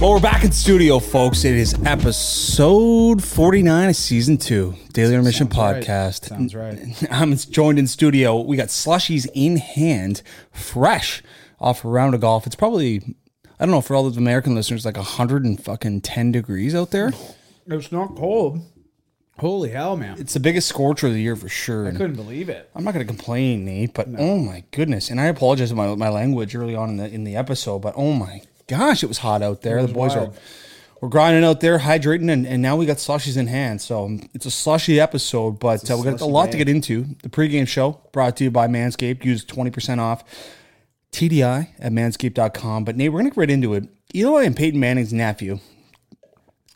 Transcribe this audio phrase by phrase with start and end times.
[0.00, 1.44] Well, we're back in studio, folks.
[1.44, 5.84] It is episode 49 of season two, Daily Intermission Sounds right.
[5.84, 6.24] Podcast.
[6.26, 6.78] Sounds right.
[7.10, 8.40] I'm joined in studio.
[8.40, 11.20] We got slushies in hand, fresh
[11.58, 12.46] off a round of golf.
[12.46, 13.16] It's probably,
[13.58, 16.92] I don't know, for all the American listeners, like 100 and fucking 10 degrees out
[16.92, 17.12] there.
[17.66, 18.60] It's not cold.
[19.40, 20.16] Holy hell, man.
[20.20, 21.88] It's the biggest scorcher of the year for sure.
[21.88, 22.70] I couldn't believe it.
[22.72, 25.10] I'm not going to complain, Nate, but oh my goodness.
[25.10, 27.94] And I apologize for my, my language early on in the in the episode, but
[27.96, 29.84] oh my gosh, it was hot out there.
[29.84, 30.34] The boys wild.
[30.34, 30.40] are
[31.00, 33.80] we're grinding out there, hydrating, and, and now we got slushies in hand.
[33.80, 37.04] So um, it's a slushy episode, but uh, we got a lot to get into.
[37.22, 39.24] The pregame show brought to you by Manscaped.
[39.24, 40.24] Use 20% off
[41.12, 42.84] TDI at manscaped.com.
[42.84, 43.84] But Nate, we're going to get right into it.
[44.14, 45.60] Eli and Peyton Manning's nephew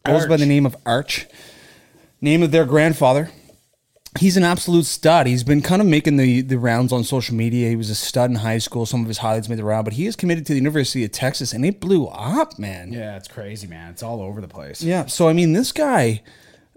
[0.04, 1.26] goes by the name of Arch,
[2.20, 3.30] name of their grandfather.
[4.18, 5.26] He's an absolute stud.
[5.26, 7.70] He's been kind of making the, the rounds on social media.
[7.70, 8.84] He was a stud in high school.
[8.84, 11.12] Some of his highlights made the round, but he is committed to the University of
[11.12, 12.92] Texas, and it blew up, man.
[12.92, 13.90] Yeah, it's crazy, man.
[13.90, 14.82] It's all over the place.
[14.82, 15.06] Yeah.
[15.06, 16.22] So I mean, this guy,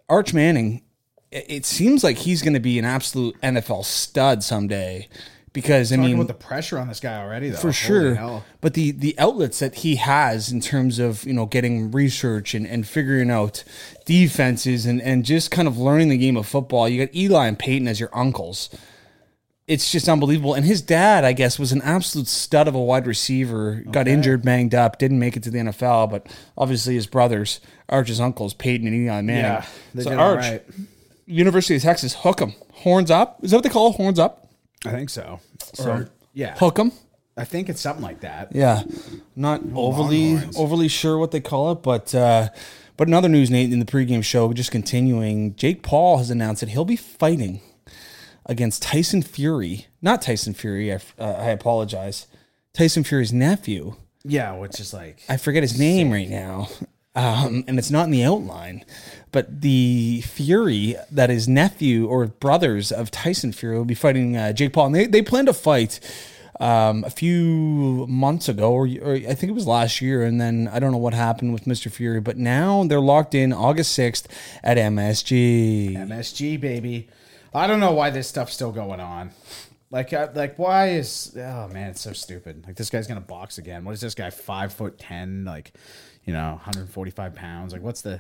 [0.08, 0.84] Arch Manning,
[1.30, 5.10] it, it seems like he's going to be an absolute NFL stud someday.
[5.56, 7.56] Because I mean, about the pressure on this guy already, though.
[7.56, 8.16] for Holy sure.
[8.16, 8.44] hell.
[8.60, 12.68] But the the outlets that he has in terms of you know getting research and,
[12.68, 13.64] and figuring out
[14.06, 16.90] defenses and and just kind of learning the game of football.
[16.90, 18.70] You got Eli and Peyton as your uncles.
[19.66, 20.54] It's just unbelievable.
[20.54, 23.82] And his dad, I guess, was an absolute stud of a wide receiver.
[23.90, 26.12] Got injured, banged up, didn't make it to the NFL.
[26.12, 29.44] But obviously, his brothers, Arch's uncles, Peyton and Eli Manning.
[29.44, 30.64] Yeah, they so did Arch, right.
[31.26, 33.40] University of Texas, hook hook 'em, horns up.
[33.42, 33.96] Is that what they call it?
[33.96, 34.45] horns up?
[34.86, 35.40] I think so.
[35.80, 36.56] Or, yeah.
[36.58, 36.92] Hook 'em.
[37.38, 38.56] I think it's something like that.
[38.56, 38.84] Yeah,
[39.36, 40.58] not overly Longhorns.
[40.58, 42.50] overly sure what they call it, but uh,
[42.96, 46.62] but in other news, Nate, in the pregame show, just continuing, Jake Paul has announced
[46.62, 47.60] that he'll be fighting
[48.46, 49.88] against Tyson Fury.
[50.02, 50.94] Not Tyson Fury.
[50.94, 52.28] I, uh, I apologize.
[52.74, 53.96] Tyson Fury's nephew.
[54.24, 56.70] Yeah, which is like, I forget his name right now,
[57.16, 58.86] um, and it's not in the outline.
[59.32, 64.54] But the Fury that is nephew or brothers of Tyson Fury will be fighting uh,
[64.54, 66.00] Jake Paul, and they they plan to fight
[66.60, 70.70] um, a few months ago, or, or I think it was last year, and then
[70.72, 74.28] I don't know what happened with Mister Fury, but now they're locked in August sixth
[74.64, 75.96] at MSG.
[75.96, 77.10] MSG, baby.
[77.54, 79.32] I don't know why this stuff's still going on.
[79.92, 81.34] Like, uh, like, why is?
[81.38, 82.66] Oh man, it's so stupid.
[82.66, 83.84] Like, this guy's gonna box again.
[83.86, 84.30] What is this guy?
[84.30, 85.74] Five foot ten, like,
[86.26, 87.74] you know, 145 pounds.
[87.74, 88.20] Like, what's the?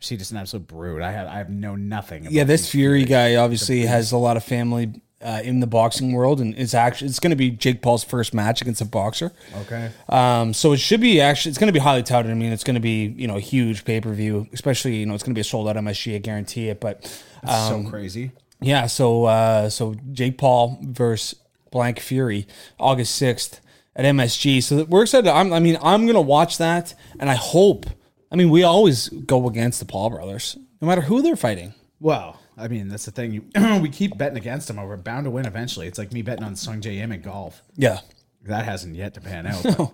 [0.00, 1.02] Is he just an absolute brute?
[1.02, 2.22] I have, I have know nothing.
[2.22, 6.12] About Yeah, this Fury guy obviously has a lot of family uh, in the boxing
[6.12, 9.32] world, and it's actually it's going to be Jake Paul's first match against a boxer.
[9.62, 9.90] Okay.
[10.08, 12.30] Um, so it should be actually it's going to be highly touted.
[12.30, 15.06] I mean, it's going to be you know a huge pay per view, especially you
[15.06, 16.14] know it's going to be a sold out MSG.
[16.14, 16.80] I guarantee it.
[16.80, 17.04] But
[17.46, 18.32] um, so crazy.
[18.62, 21.38] yeah, so uh, so Jake Paul versus
[21.70, 22.46] Blank Fury,
[22.78, 23.60] August sixth
[24.04, 24.62] at MSG.
[24.62, 25.30] So we're excited.
[25.30, 27.86] I'm, I mean, I'm going to watch that, and I hope.
[28.32, 31.74] I mean, we always go against the Paul brothers, no matter who they're fighting.
[32.00, 33.32] Well, I mean, that's the thing.
[33.32, 33.44] You,
[33.82, 35.86] we keep betting against them, or we're bound to win eventually.
[35.86, 37.62] It's like me betting on Sungjae Im in golf.
[37.76, 38.00] Yeah.
[38.44, 39.92] That hasn't yet to pan out.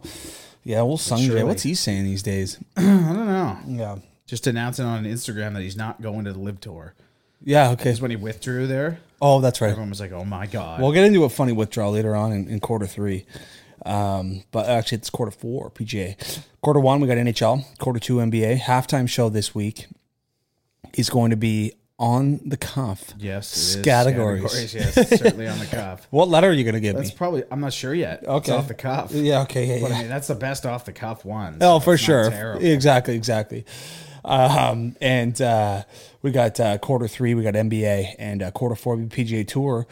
[0.62, 2.59] Yeah, well, Sung Jae, what's he saying these days?
[2.77, 3.59] I don't know.
[3.66, 3.97] Yeah.
[4.27, 6.95] Just announcing on Instagram that he's not going to the LIV Tour.
[7.43, 7.84] Yeah, okay.
[7.84, 9.71] Because when he withdrew there, Oh, that's right.
[9.71, 12.49] everyone was like, "Oh my god." We'll get into a funny withdrawal later on in,
[12.49, 13.25] in quarter three.
[13.86, 16.41] Um, but actually, it's quarter four, PGA.
[16.60, 17.64] Quarter one, we got NHL.
[17.78, 18.58] Quarter two, NBA.
[18.60, 19.86] Halftime show this week
[20.94, 23.14] is going to be on the cuff.
[23.19, 23.76] yes.
[23.82, 24.42] Categories.
[24.42, 26.06] Categories, Yes, certainly on the cuff.
[26.10, 27.14] What letter are you going to give That's me?
[27.16, 27.44] probably.
[27.50, 28.19] I'm not sure yet.
[28.20, 28.52] It's Okay.
[28.52, 29.12] off the cuff.
[29.12, 29.97] Yeah, okay, yeah, But yeah.
[29.97, 31.56] I mean, that's the best off the cuff one.
[31.62, 32.28] Oh, so for sure.
[32.30, 32.65] terrible.
[32.66, 33.65] Exactly, exactly.
[34.27, 35.84] Um, and uh,
[36.21, 39.86] we got uh, quarter three, we got NBA, and uh, quarter four, PGA Tour.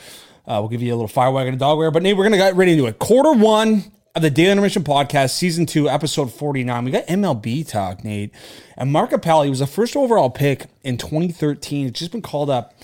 [0.46, 1.91] Uh, we'll give you a little fire wagon and dog wear.
[1.91, 2.99] But Nate, we're going to get right into it.
[2.99, 6.85] Quarter one of the Daily Intermission Podcast, Season 2, Episode 49.
[6.85, 8.32] We got MLB talk, Nate.
[8.76, 11.88] And Mark Appelli was the first overall pick in 2013.
[11.88, 12.75] It's just been called up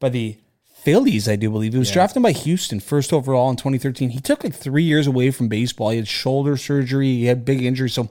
[0.00, 0.38] by the
[0.82, 1.72] Phillies, I do believe.
[1.72, 4.10] He was drafted by Houston, first overall in 2013.
[4.10, 5.90] He took like three years away from baseball.
[5.90, 7.94] He had shoulder surgery, he had big injuries.
[7.94, 8.08] So,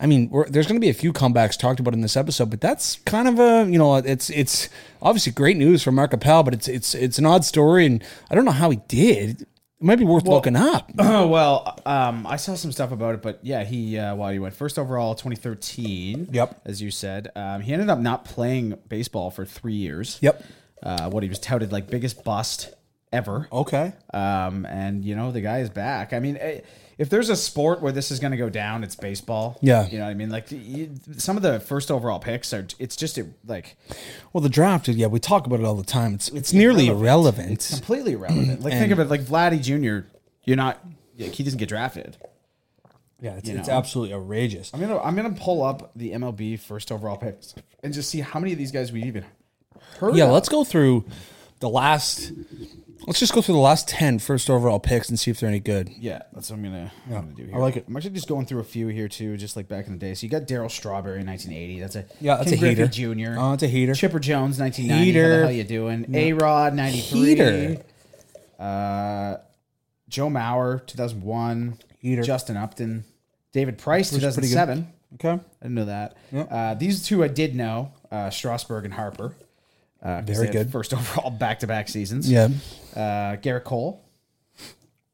[0.00, 2.50] I mean, we're, there's going to be a few comebacks talked about in this episode,
[2.50, 4.68] but that's kind of a you know, it's it's
[5.00, 8.34] obviously great news for Mark Appel, but it's it's it's an odd story, and I
[8.34, 9.42] don't know how he did.
[9.42, 9.48] It
[9.80, 10.90] might be worth looking up.
[10.98, 14.38] Oh well, um, I saw some stuff about it, but yeah, he uh, well, he
[14.38, 16.28] went first overall, 2013.
[16.32, 16.60] Yep.
[16.64, 20.18] as you said, um, he ended up not playing baseball for three years.
[20.20, 20.42] Yep.
[20.82, 22.74] Uh, what he was touted like biggest bust
[23.14, 23.48] ever.
[23.50, 23.92] Okay.
[24.12, 26.12] Um, and you know the guy is back.
[26.12, 26.60] I mean, eh,
[26.98, 29.58] if there's a sport where this is going to go down, it's baseball.
[29.60, 29.86] Yeah.
[29.88, 30.30] you know what I mean.
[30.30, 32.66] Like you, some of the first overall picks are.
[32.78, 33.76] It's just like
[34.32, 36.14] Well, the draft, yeah, we talk about it all the time.
[36.14, 37.52] It's it's, nearly irrelevant.
[37.52, 38.62] It's completely irrelevant.
[38.62, 40.06] Like think of it like Vladdy Jr.
[40.44, 40.80] You're not.
[41.18, 42.16] Like, he doesn't get drafted.
[43.20, 44.70] yeah, it's, you it's absolutely outrageous.
[44.74, 48.40] I'm gonna I'm gonna pull up the MLB first overall picks and just see how
[48.40, 49.24] many of these guys we even
[49.98, 50.16] heard.
[50.16, 50.32] Yeah, of.
[50.32, 51.04] let's go through
[51.60, 52.32] the last.
[53.06, 55.60] Let's just go through the last 10 first overall picks and see if they're any
[55.60, 55.90] good.
[55.90, 57.54] Yeah, that's what I'm gonna, I'm gonna do here.
[57.54, 57.84] I like it.
[57.86, 60.14] I'm actually just going through a few here too, just like back in the day.
[60.14, 61.80] So you got Darryl Strawberry in 1980.
[61.80, 62.86] That's a Yeah, that's Ken a heater.
[62.86, 63.36] Griffey Jr.
[63.38, 63.94] Oh, it's a heater.
[63.94, 64.88] Chipper Jones 1990.
[64.88, 65.36] How Heater.
[65.40, 66.14] the hell you doing?
[66.14, 67.28] A Rod 93.
[67.28, 67.82] Heater.
[68.58, 69.36] Uh,
[70.08, 71.78] Joe Mauer 2001.
[71.98, 72.22] Heater.
[72.22, 73.04] Justin Upton.
[73.52, 74.34] David Price pretty good.
[74.34, 74.92] 2007.
[75.14, 75.30] Okay.
[75.30, 76.16] I didn't know that.
[76.32, 79.34] Uh, these two I did know, uh, Strasburg and Harper.
[80.04, 80.70] Uh, Very good.
[80.70, 82.30] First overall back-to-back seasons.
[82.30, 82.48] Yeah.
[82.94, 84.04] Uh, Gerrit Cole.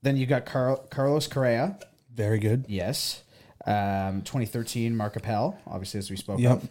[0.03, 1.79] Then you got Car- Carlos Correa.
[2.15, 2.65] Very good.
[2.69, 3.23] Yes.
[3.67, 6.53] Um, 2013, Mark Appel, obviously, as we spoke Yep.
[6.63, 6.69] of.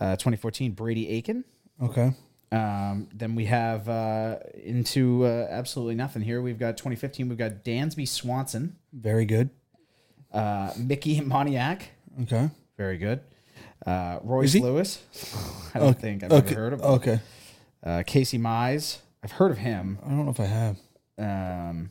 [0.00, 1.44] Uh, 2014, Brady Aiken.
[1.82, 2.12] Okay.
[2.52, 6.40] Um, then we have uh, into uh, absolutely nothing here.
[6.40, 9.50] We've got 2015, we've got Dansby Swanson, Very good.
[10.32, 11.82] uh, Mickey Moniak.
[12.22, 12.50] Okay.
[12.76, 13.20] Very good.
[13.84, 15.02] Uh, Royce Lewis.
[15.74, 16.52] I don't think I've okay.
[16.52, 16.86] ever heard of him.
[16.86, 17.20] Okay.
[17.88, 18.98] Uh, Casey Mize.
[19.24, 19.98] I've heard of him.
[20.04, 20.76] I don't know if I have.
[21.18, 21.90] Um,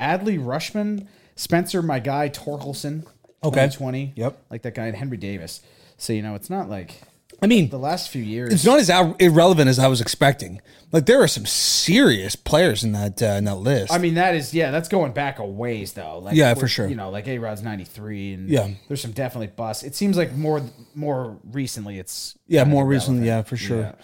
[0.00, 1.06] Adley Rutschman.
[1.36, 3.04] Spencer, my guy, Torkelson.
[3.44, 3.66] Okay.
[3.66, 4.14] 2020.
[4.16, 4.42] Yep.
[4.50, 5.62] Like that guy, and Henry Davis.
[5.96, 7.00] So, you know, it's not like
[7.42, 8.52] I mean, the last few years.
[8.52, 10.60] it's not as irrelevant as I was expecting.
[10.92, 13.92] Like there are some serious players in that uh, in that list.
[13.92, 16.18] I mean, that is yeah, that's going back a ways though.
[16.18, 16.88] Like, Yeah, for sure.
[16.88, 18.68] You know, like A Rod's ninety three, and Yeah.
[18.88, 19.84] there's some definitely busts.
[19.84, 20.62] It seems like more
[20.94, 23.94] more recently, it's yeah, more recently, yeah, for sure.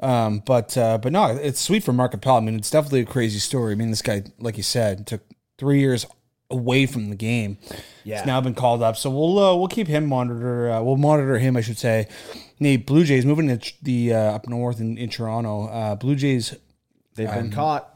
[0.00, 2.36] Um, but uh, but no, it's sweet for Mark Appel.
[2.36, 3.72] I mean, it's definitely a crazy story.
[3.72, 5.22] I mean, this guy, like you said, took
[5.58, 6.06] three years
[6.50, 7.58] away from the game.
[8.02, 8.18] Yeah.
[8.18, 10.70] He's now been called up, so we'll uh, we'll keep him monitor.
[10.70, 12.08] Uh, we'll monitor him, I should say.
[12.60, 15.66] Nate Blue Jays moving to the uh, up north in, in Toronto.
[15.68, 16.54] Uh, Blue Jays
[17.14, 17.90] They've been caught.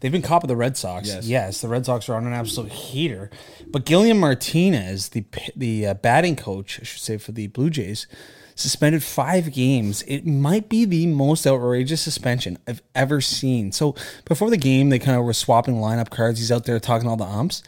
[0.00, 1.08] They've been caught by the Red Sox.
[1.08, 1.26] Yes.
[1.26, 3.30] Yes, the Red Sox are on an absolute heater.
[3.68, 5.24] But Guillermo Martinez, the
[5.54, 8.06] the uh, batting coach, I should say, for the Blue Jays,
[8.54, 10.02] suspended five games.
[10.06, 13.72] It might be the most outrageous suspension I've ever seen.
[13.72, 13.94] So
[14.24, 16.38] before the game, they kind of were swapping lineup cards.
[16.38, 17.62] He's out there talking all the umps,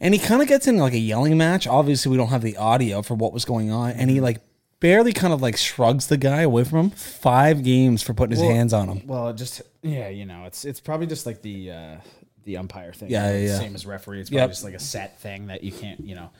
[0.00, 1.66] and he kind of gets in like a yelling match.
[1.66, 4.40] Obviously, we don't have the audio for what was going on, and he like
[4.80, 6.90] barely kind of like shrugs the guy away from him.
[6.90, 9.06] Five games for putting his hands on him.
[9.06, 11.96] Well, just yeah, you know, it's it's probably just like the uh
[12.44, 13.10] the umpire thing.
[13.10, 13.58] Yeah, yeah, yeah.
[13.58, 14.20] Same as referee.
[14.20, 14.50] It's Yep.
[14.50, 16.30] just like a set thing that you can't, you know,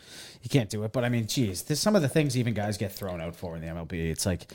[0.43, 0.93] you can't do it.
[0.93, 3.55] But I mean, geez, there's some of the things even guys get thrown out for
[3.57, 3.93] in the MLB.
[4.11, 4.51] It's like,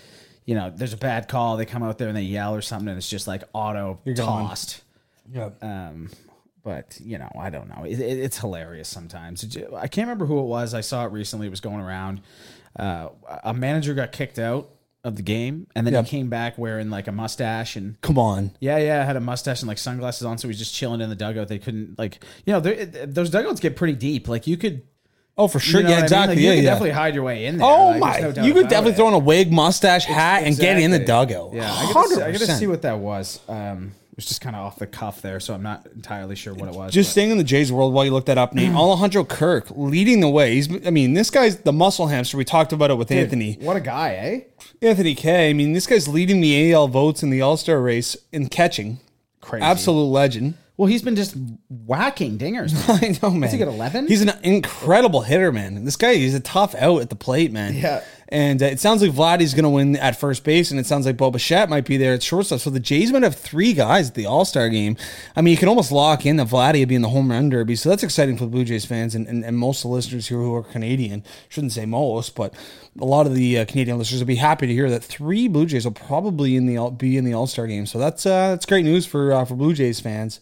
[0.46, 2.88] you know, there's a bad call, they come out there and they yell or something,
[2.90, 4.82] and it's just like auto tossed.
[5.32, 5.50] Yeah.
[5.62, 6.10] Um,
[6.64, 7.84] but you know, I don't know.
[7.84, 9.44] It, it, it's hilarious sometimes.
[9.76, 10.74] I can't remember who it was.
[10.74, 11.48] I saw it recently.
[11.48, 12.22] It was going around.
[12.78, 13.10] Uh,
[13.44, 14.70] a manager got kicked out
[15.04, 16.06] of the game, and then Yep.
[16.06, 18.52] he came back wearing like a mustache and Come on.
[18.62, 21.10] yeah, yeah, had a mustache and like sunglasses on, so he was just chilling in
[21.10, 21.50] the dugout.
[21.50, 24.30] They couldn't like, you know, those dugouts get pretty deep.
[24.30, 24.82] Like you could,
[25.38, 25.80] Oh, for sure.
[25.82, 26.04] you know yeah, what I mean?
[26.06, 26.36] exactly.
[26.36, 26.70] Like, you yeah, could yeah.
[26.70, 27.68] definitely hide your way in there.
[27.68, 28.20] Oh Like, my!
[28.20, 28.96] no you could definitely it.
[28.98, 31.54] throw on a wig, mustache, hat, and get in the dugout.
[31.54, 33.40] Yeah, I I gotta see what that was.
[33.48, 36.54] Um, it was just kind of off the cuff there, so I'm not entirely sure
[36.54, 36.94] what it was.
[36.94, 38.72] Just but- staying in the Jays world while you look that up, Nate.
[38.76, 40.54] Alejandro Kirk leading the way.
[40.54, 42.38] He's, I mean, this guy's the muscle hamster.
[42.38, 43.58] We talked about it with Anthony.
[43.60, 44.40] what a guy, eh?
[44.88, 45.50] Anthony K.
[45.50, 49.00] I mean, this guy's leading the AL votes in the All Star race in catching.
[49.42, 49.64] Crazy.
[49.64, 50.54] Absolute legend.
[50.76, 51.36] Well, he's been just
[51.70, 52.74] whacking dingers.
[52.90, 53.52] I know, man.
[53.52, 54.08] he get, 11?
[54.08, 55.86] He's an incredible hitter, man.
[55.86, 57.76] This guy, he's a tough out at the plate, man.
[57.76, 58.04] Yeah.
[58.30, 61.06] And uh, it sounds like Vladdy's going to win at first base, and it sounds
[61.06, 62.60] like Bo Bichette might be there at shortstop.
[62.60, 64.98] So the Jays might have three guys at the All Star game.
[65.36, 67.50] I mean, you can almost lock in that Vladdy will be in the home run
[67.50, 67.76] derby.
[67.76, 70.28] So that's exciting for the Blue Jays fans and, and, and most of the listeners
[70.28, 71.24] here who are Canadian.
[71.50, 72.54] Shouldn't say most, but
[73.00, 75.66] a lot of the uh, Canadian listeners will be happy to hear that three Blue
[75.66, 77.86] Jays will probably in the be in the All Star game.
[77.86, 80.40] So that's uh, that's great news for uh, for Blue Jays fans.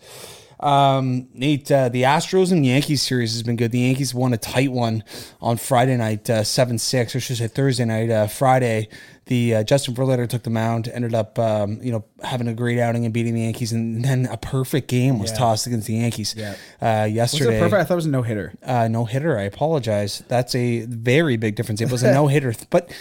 [0.61, 3.71] Um, Nate, uh, the Astros and Yankees series has been good.
[3.71, 5.03] The Yankees won a tight one
[5.41, 8.09] on Friday night, uh, seven six, or should I say Thursday night.
[8.09, 8.87] Uh, Friday,
[9.25, 12.79] the uh, Justin Verlander took the mound, ended up um, you know having a great
[12.79, 16.35] outing and beating the Yankees, and then a perfect game was tossed against the Yankees.
[16.37, 16.51] Yeah.
[16.81, 17.81] Uh, Was it yesterday, perfect?
[17.81, 18.53] I thought it was a no hitter.
[18.63, 19.37] uh, no hitter.
[19.39, 20.23] I apologize.
[20.27, 21.81] That's a very big difference.
[21.81, 22.91] It was a no hitter, but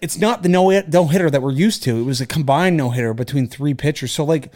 [0.00, 1.98] it's not the no no hitter that we're used to.
[1.98, 4.12] It was a combined no hitter between three pitchers.
[4.12, 4.52] So like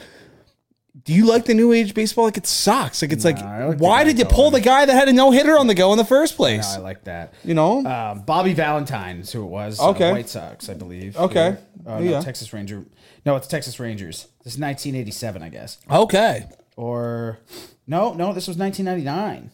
[1.05, 2.25] do you like the new age baseball?
[2.25, 3.03] Like it sucks.
[3.03, 5.59] Like it's like, like why did you pull the guy that had a no hitter
[5.59, 6.75] on the go in the first No, place?
[6.75, 7.35] I like that.
[7.45, 9.79] you know, Um, Bobby Valentine's who it was.
[9.81, 10.13] uh, Okay.
[10.13, 11.17] White Sox, I believe.
[11.17, 11.57] Okay.
[11.87, 12.21] Uh, no, Yeah.
[12.21, 12.85] Texas Ranger.
[13.27, 14.29] No, it's Texas Rangers.
[14.45, 15.79] This is 1987, I guess.
[15.91, 16.47] okay,
[16.77, 17.39] Or
[17.87, 19.51] no, no, this was 1999.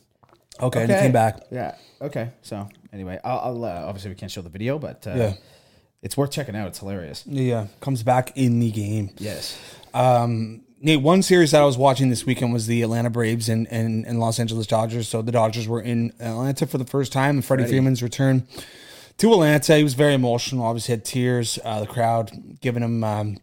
[0.60, 1.40] okay, and he came back.
[1.50, 1.74] Yeah.
[2.00, 2.30] Okay.
[2.42, 5.32] So anyway, I'll, I'll uh, obviously we can't show the video, but uh, Yeah.
[6.02, 6.68] it's worth checking out.
[6.68, 7.24] It's hilarious.
[7.26, 9.10] Yeah, comes back in the game.
[9.18, 9.58] Yes.
[9.94, 13.70] Um, Nate, one series that I was watching this weekend was the Atlanta Braves and,
[13.70, 15.08] and, and Los Angeles Dodgers.
[15.08, 18.48] So the Dodgers were in Atlanta for the first time, and Freddie Freeman's return
[19.18, 19.76] to Atlanta.
[19.76, 20.64] He was very emotional.
[20.64, 21.58] Obviously, had tears.
[21.62, 22.30] Uh, the crowd
[22.62, 23.36] giving him, um,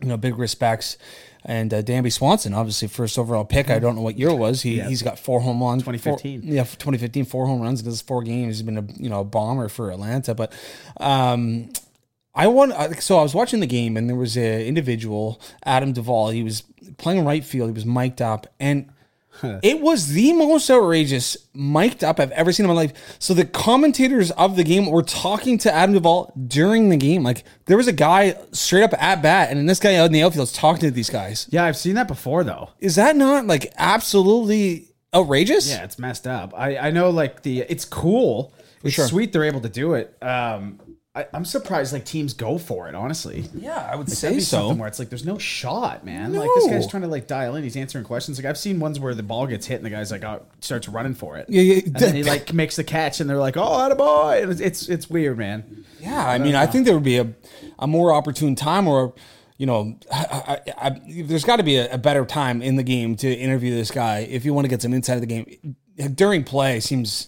[0.00, 0.96] you know, big respects.
[1.44, 3.68] And uh, Dansby Swanson, obviously first overall pick.
[3.70, 4.62] I don't know what year it was.
[4.62, 5.82] He he's got four home runs.
[5.82, 6.42] 2015.
[6.42, 8.58] Four, yeah, 2015, four home runs in his four games.
[8.58, 10.34] He's been a you know a bomber for Atlanta.
[10.34, 10.52] But
[10.98, 11.70] um,
[12.34, 16.30] I want so I was watching the game and there was an individual, Adam Duvall.
[16.30, 16.62] He was
[16.98, 17.70] playing right field.
[17.70, 18.90] He was mic'd up and.
[19.62, 23.16] It was the most outrageous mic'd up I've ever seen in my life.
[23.18, 27.22] So the commentators of the game were talking to Adam Duvall during the game.
[27.22, 30.12] Like there was a guy straight up at bat, and then this guy out in
[30.12, 31.46] the outfield is talking to these guys.
[31.50, 32.70] Yeah, I've seen that before though.
[32.80, 35.70] Is that not like absolutely outrageous?
[35.70, 36.52] Yeah, it's messed up.
[36.54, 38.52] I, I know like the it's cool.
[38.82, 39.06] It's sure.
[39.06, 40.16] sweet they're able to do it.
[40.22, 40.80] Um,
[41.12, 42.94] I, I'm surprised like teams go for it.
[42.94, 44.58] Honestly, yeah, I would That'd say so.
[44.58, 46.32] something where it's like there's no shot, man.
[46.32, 47.64] Like this guy's trying to like dial in.
[47.64, 48.38] He's answering questions.
[48.38, 50.88] Like I've seen ones where the ball gets hit and the guy's like oh, starts
[50.88, 51.46] running for it.
[51.48, 51.82] Yeah, yeah.
[51.86, 54.44] And then he like makes the catch and they're like, oh, out of boy.
[54.48, 55.84] It's, it's it's weird, man.
[55.98, 57.34] Yeah, I mean, I uh, think there would be a,
[57.80, 59.12] a more opportune time, or
[59.58, 62.84] you know, I, I, I, there's got to be a, a better time in the
[62.84, 65.76] game to interview this guy if you want to get some insight of the game
[66.14, 66.78] during play.
[66.78, 67.26] Seems,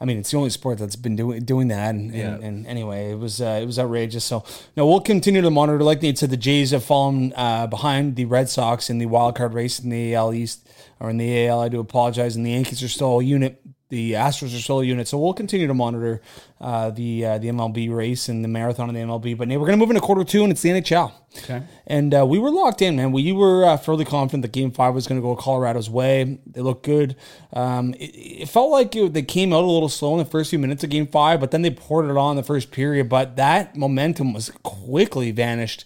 [0.00, 1.94] I mean, it's the only sport that's been doing doing that.
[1.94, 2.34] And, Yeah.
[2.34, 4.24] and, and anyway, it was uh, it was outrageous.
[4.24, 4.44] So
[4.76, 5.82] no, we'll continue to monitor.
[5.84, 9.36] Like Nate said, the Jays have fallen uh, behind the Red Sox in the wild
[9.36, 10.68] card race in the AL East
[11.00, 11.60] or in the AL.
[11.60, 13.60] I do apologize, and the Yankees are still a unit.
[13.94, 16.20] The Astros are still a unit, so we'll continue to monitor
[16.60, 19.38] uh, the uh, the MLB race and the marathon of the MLB.
[19.38, 21.12] But now we're going to move into quarter two, and it's the NHL.
[21.38, 21.62] Okay.
[21.86, 23.12] And uh, we were locked in, man.
[23.12, 26.40] We were uh, fairly confident that Game Five was going to go Colorado's way.
[26.44, 27.14] They looked good.
[27.52, 28.10] Um, it,
[28.42, 30.82] it felt like it, they came out a little slow in the first few minutes
[30.82, 33.08] of Game Five, but then they poured it on in the first period.
[33.08, 35.84] But that momentum was quickly vanished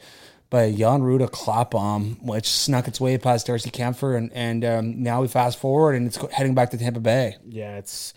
[0.50, 5.02] by Jan Rutta clap bomb, which snuck its way past Darcy Kuemper, and and um,
[5.02, 7.36] now we fast forward and it's heading back to Tampa Bay.
[7.48, 8.14] Yeah, it's.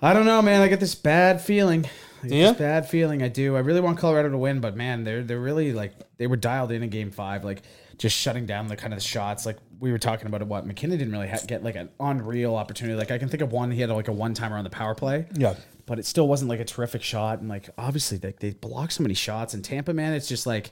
[0.00, 0.60] I don't know, man.
[0.62, 1.84] I get this bad feeling.
[2.22, 2.50] I Yeah?
[2.50, 3.22] this bad feeling.
[3.22, 3.56] I do.
[3.56, 6.70] I really want Colorado to win, but man, they're they're really like they were dialed
[6.70, 7.62] in in Game Five, like
[7.96, 9.44] just shutting down the kind of the shots.
[9.44, 10.42] Like we were talking about.
[10.44, 12.96] What MacKinnon didn't really ha- get like an unreal opportunity.
[12.96, 13.72] Like I can think of one.
[13.72, 15.26] He had like a one timer on the power play.
[15.34, 15.54] Yeah.
[15.86, 17.40] but it still wasn't like a terrific shot.
[17.40, 19.52] And like obviously they they block so many shots.
[19.54, 20.70] And Tampa, man, it's just like.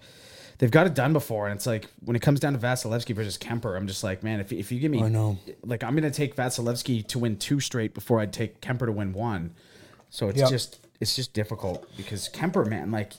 [0.58, 3.36] They've got it done before, and it's like when it comes down to Vasilevskiy versus
[3.36, 5.38] Kuemper, I'm just like, man, if, if you give me, I know.
[5.62, 9.12] like I'm gonna take Vasilevskiy to win two straight before I'd take Kuemper to win
[9.12, 9.54] one.
[10.10, 10.48] So it's Yep.
[10.50, 13.12] just it's just difficult because Kuemper, man, like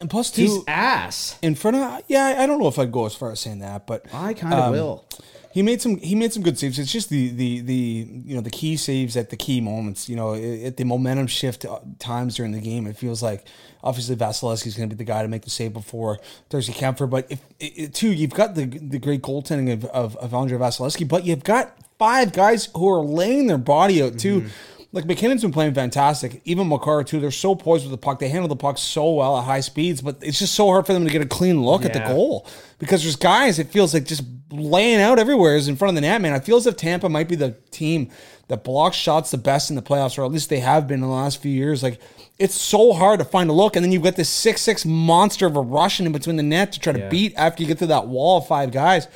[0.00, 1.38] And plus, he's ass.
[1.42, 3.86] in front of yeah, I don't know if I'd go as far as saying that,
[3.86, 5.04] but I kind of Um, will.
[5.50, 5.96] He made some.
[5.98, 6.78] He made some good saves.
[6.78, 10.08] It's just the the the you know the key saves at the key moments.
[10.08, 13.46] You know, at the momentum shift uh, times during the game, it feels like
[13.82, 16.18] obviously Vasilevskiy's going to be the guy to make the save before
[16.50, 17.08] Darcy Kuemper.
[17.08, 21.08] But if it, too, you've got the the great goaltending of of, of Andrei Vasilevskiy,
[21.08, 24.42] but you've got five guys who are laying their body out too.
[24.42, 24.48] Mm-hmm.
[24.90, 26.40] Like MacKinnon's been playing fantastic.
[26.44, 27.20] Even Makar too.
[27.20, 28.20] They're so poised with the puck.
[28.20, 30.94] They handle the puck so well at high speeds, but it's just so hard for
[30.94, 32.46] them to get a clean look at the goal
[32.78, 33.58] because there's guys.
[33.58, 36.20] It feels like just laying out everywhere is in front of the net.
[36.20, 38.10] Man, I feel as if Tampa might be the team
[38.48, 41.08] that blocks shots the best in the playoffs, or at least they have been in
[41.08, 41.82] the last few years.
[41.82, 42.00] Like
[42.38, 45.46] it's so hard to find a look, and then you've got this six six monster
[45.46, 47.08] of a Russian in between the net to try to Yeah.
[47.08, 49.06] beat after you get through that wall of five guys.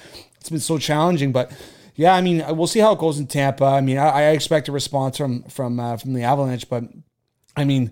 [0.41, 1.51] It's been so challenging, but.
[1.95, 3.67] Yeah, I mean, we'll see how it goes in Tampa.
[3.67, 6.85] I mean, I, I expect a response from from uh, from the Avalanche, but
[7.55, 7.91] I mean,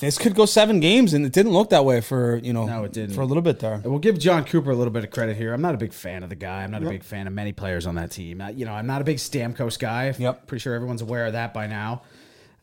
[0.00, 2.84] this could go seven games, and it didn't look that way for you know No,
[2.84, 3.14] it didn't.
[3.14, 3.80] for a little bit there.
[3.84, 5.52] We'll give Jon Cooper a little bit of credit here.
[5.54, 6.62] I'm not a big fan of the guy.
[6.64, 8.42] I'm not a big fan of many players on that team.
[8.54, 10.14] You know, I'm not a big Stamkos guy.
[10.18, 10.46] Yep.
[10.46, 12.02] Pretty sure everyone's aware of that by now.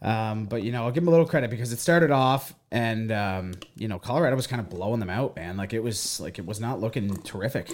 [0.02, 3.12] Um, but you know, I'll give him a little credit because it started off, and
[3.12, 5.58] um, you know, Colorado was kind of blowing them out, man.
[5.58, 7.72] Like it was like it was not looking terrific.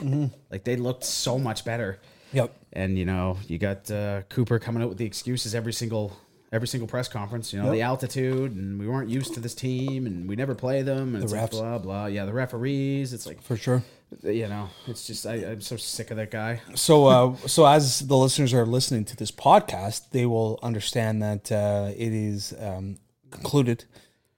[0.50, 2.00] Like they looked so much better.
[2.32, 2.56] Yep.
[2.72, 6.18] And you know, you got uh, Cooper coming out with the excuses every single
[6.54, 7.52] every single press conference.
[7.52, 10.84] You know, the altitude, and we weren't used to this team, and we never play
[10.84, 11.16] them.
[11.16, 11.52] And it's like refs.
[11.52, 12.06] blah blah.
[12.06, 13.12] Yeah, the referees.
[13.12, 13.84] It's like For sure.
[14.22, 16.62] you know, it's just I, I'm so sick of that guy.
[16.76, 21.52] So, uh, so as the listeners are listening to this podcast, they will understand that
[21.52, 22.98] uh, it is um,
[23.32, 23.86] concluded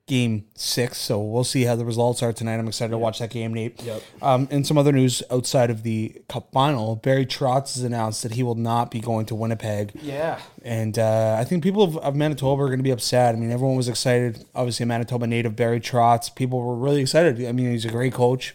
[0.07, 0.99] game six.
[0.99, 2.55] So we'll see how the results are tonight.
[2.55, 3.81] I'm excited to watch that game, Nate.
[3.81, 4.03] Yep.
[4.21, 8.33] Um, and some other news outside of the cup final, Barry Trotz has announced that
[8.33, 9.91] he will not be going to Winnipeg.
[10.01, 10.39] Yeah.
[10.63, 13.33] And uh, I think people of, of Manitoba are going to be upset.
[13.33, 14.45] I mean, everyone was excited.
[14.53, 16.33] Obviously, a Manitoba native, Barry Trotz.
[16.33, 17.43] People were really excited.
[17.45, 18.53] I mean, he's a great coach.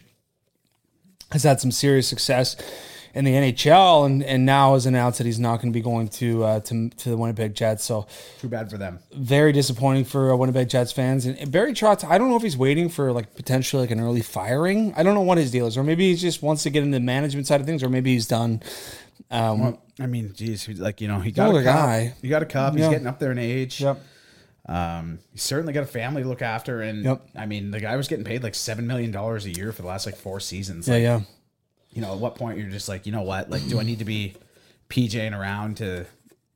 [1.32, 2.56] Has had some serious success
[3.14, 6.08] in the NHL, and, and now has announced that he's not going to be going
[6.08, 7.84] to uh, to to the Winnipeg Jets.
[7.84, 8.06] So
[8.40, 9.00] Too bad for them.
[9.12, 11.26] very disappointing for uh, Winnipeg Jets fans.
[11.26, 14.00] And, and Barry Trotz, I don't know if he's waiting for like potentially like an
[14.00, 14.94] early firing.
[14.96, 16.96] I don't know what his deal is, or maybe he just wants to get into
[16.98, 18.62] the management side of things, or maybe he's done.
[19.30, 22.14] Um, Well, I mean, geez, he- like you know, he got a guy.
[22.22, 22.74] He got a cup.
[22.74, 22.80] Yeah.
[22.84, 23.80] He's getting up there in age.
[23.80, 24.00] Yep.
[24.66, 27.28] Um, he's certainly got a family to look after, and Yep.
[27.36, 29.88] I mean, the guy was getting paid like seven million dollars a year for the
[29.88, 30.86] last like four seasons.
[30.86, 31.20] Yeah, yeah.
[31.92, 33.50] You know, at what point you're just like, you know what?
[33.50, 34.34] Like, do I need to be
[34.88, 36.06] PJing around to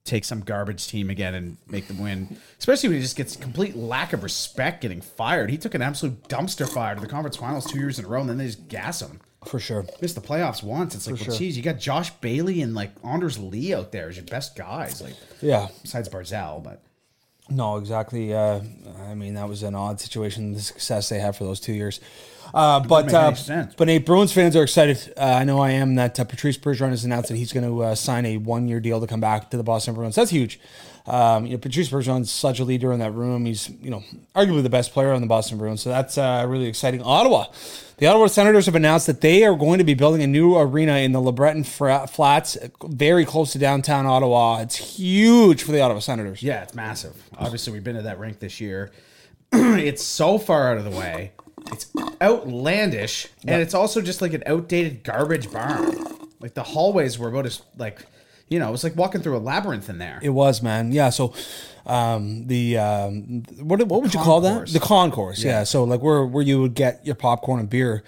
[0.05, 2.37] take some garbage team again and make them win?
[2.59, 5.51] Especially when he just gets complete lack of respect getting fired.
[5.51, 8.21] He took an absolute dumpster fire to the conference finals two years in a row,
[8.21, 9.21] and then they just gas him.
[9.47, 9.85] For sure.
[10.01, 10.95] Missed the playoffs once.
[10.95, 11.35] It's like, well, sure.
[11.35, 15.03] geez, you got Josh Bailey and like Anders Lee out there as your best guys.
[15.03, 15.69] Like, Yeah.
[15.83, 16.83] besides Barzal, but
[17.51, 18.33] No, exactly.
[18.33, 18.61] Uh,
[19.07, 20.53] I mean, that was an odd situation.
[20.55, 22.01] The success they had for those two years,
[22.55, 23.35] uh, but uh,
[23.77, 25.13] but Nate Bruins fans are excited.
[25.17, 25.97] Uh, I know I am.
[25.97, 29.01] That uh, Patrice Bergeron has announced that he's going to uh, sign a one-year deal
[29.01, 30.15] to come back to the Boston Bruins.
[30.15, 30.59] That's huge.
[31.07, 33.45] Um, you know, Patrice Bergeron's such a leader in that room.
[33.45, 34.03] He's you know
[34.35, 35.83] arguably the best player on the Boston Bruins.
[35.83, 37.03] So that's uh, really exciting.
[37.03, 37.47] Ottawa.
[37.97, 40.97] The Ottawa Senators have announced that they are going to be building a new arena
[40.97, 41.65] in the LeBreton
[42.09, 44.61] Flats, very close to downtown Ottawa.
[44.63, 46.43] It's huge for the Ottawa Senators.
[46.43, 47.15] Yeah, it's massive.
[47.39, 48.91] Obviously, we've been to that rink this year.
[49.53, 51.33] it's so far out of the way.
[51.71, 51.87] It's
[52.21, 55.95] outlandish, and it's also just like an outdated garbage barn.
[56.41, 58.05] Like the hallways were about as like,
[58.49, 60.19] you know, it was like walking through a labyrinth in there.
[60.23, 60.93] It was, man.
[60.93, 61.11] Yeah.
[61.11, 61.33] So,
[61.87, 64.69] um, the um, what what would you call that?
[64.69, 65.43] The concourse.
[65.43, 65.65] Yeah.
[65.65, 68.03] So like where where you would get your popcorn and beer.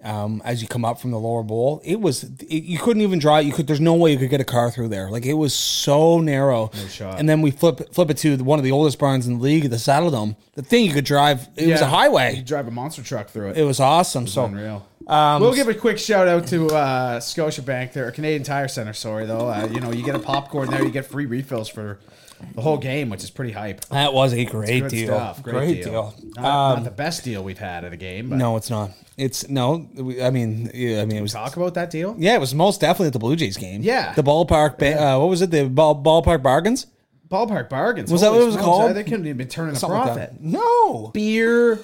[0.00, 3.18] Um, as you come up from the lower bowl, it was it, you couldn't even
[3.18, 3.44] drive.
[3.44, 3.66] You could.
[3.66, 5.10] There's no way you could get a car through there.
[5.10, 6.70] Like it was so narrow.
[6.72, 7.18] No shot.
[7.18, 9.68] And then we flip flip it to one of the oldest barns in the league,
[9.68, 10.36] the Saddle Dome.
[10.54, 11.48] The thing you could drive.
[11.56, 12.36] It was a highway.
[12.36, 13.58] You drive a monster truck through it.
[13.58, 14.28] It was awesome.
[14.28, 14.86] so Unreal.
[15.08, 18.92] Um, we'll give a quick shout out to uh, Scotiabank, there, Canadian Tire Center.
[18.92, 21.98] Sorry though, uh, you know you get a popcorn there, you get free refills for
[22.54, 23.84] the whole game, which is pretty hype.
[23.86, 25.06] that was a great deal.
[25.08, 25.42] stuff.
[25.42, 26.12] Great, Great, deal.
[26.12, 26.14] deal.
[26.36, 28.90] Not, Um, not the best deal we've had at a game, but no, it's not.
[29.16, 29.88] It's no.
[30.22, 32.14] I mean, yeah, I mean, it was talk about that deal.
[32.18, 33.82] Yeah, it was most definitely at the Blue Jays game.
[33.82, 34.12] Yeah.
[34.14, 34.78] the ballpark.
[34.78, 35.50] Ba- uh, what was it?
[35.50, 36.86] The ball, ballpark bargains.
[37.28, 38.10] Ballpark bargains.
[38.12, 38.94] Was that what it was called?
[38.94, 40.40] They couldn't even be turning a Something like profit.
[40.40, 41.08] No.
[41.12, 41.78] Beer.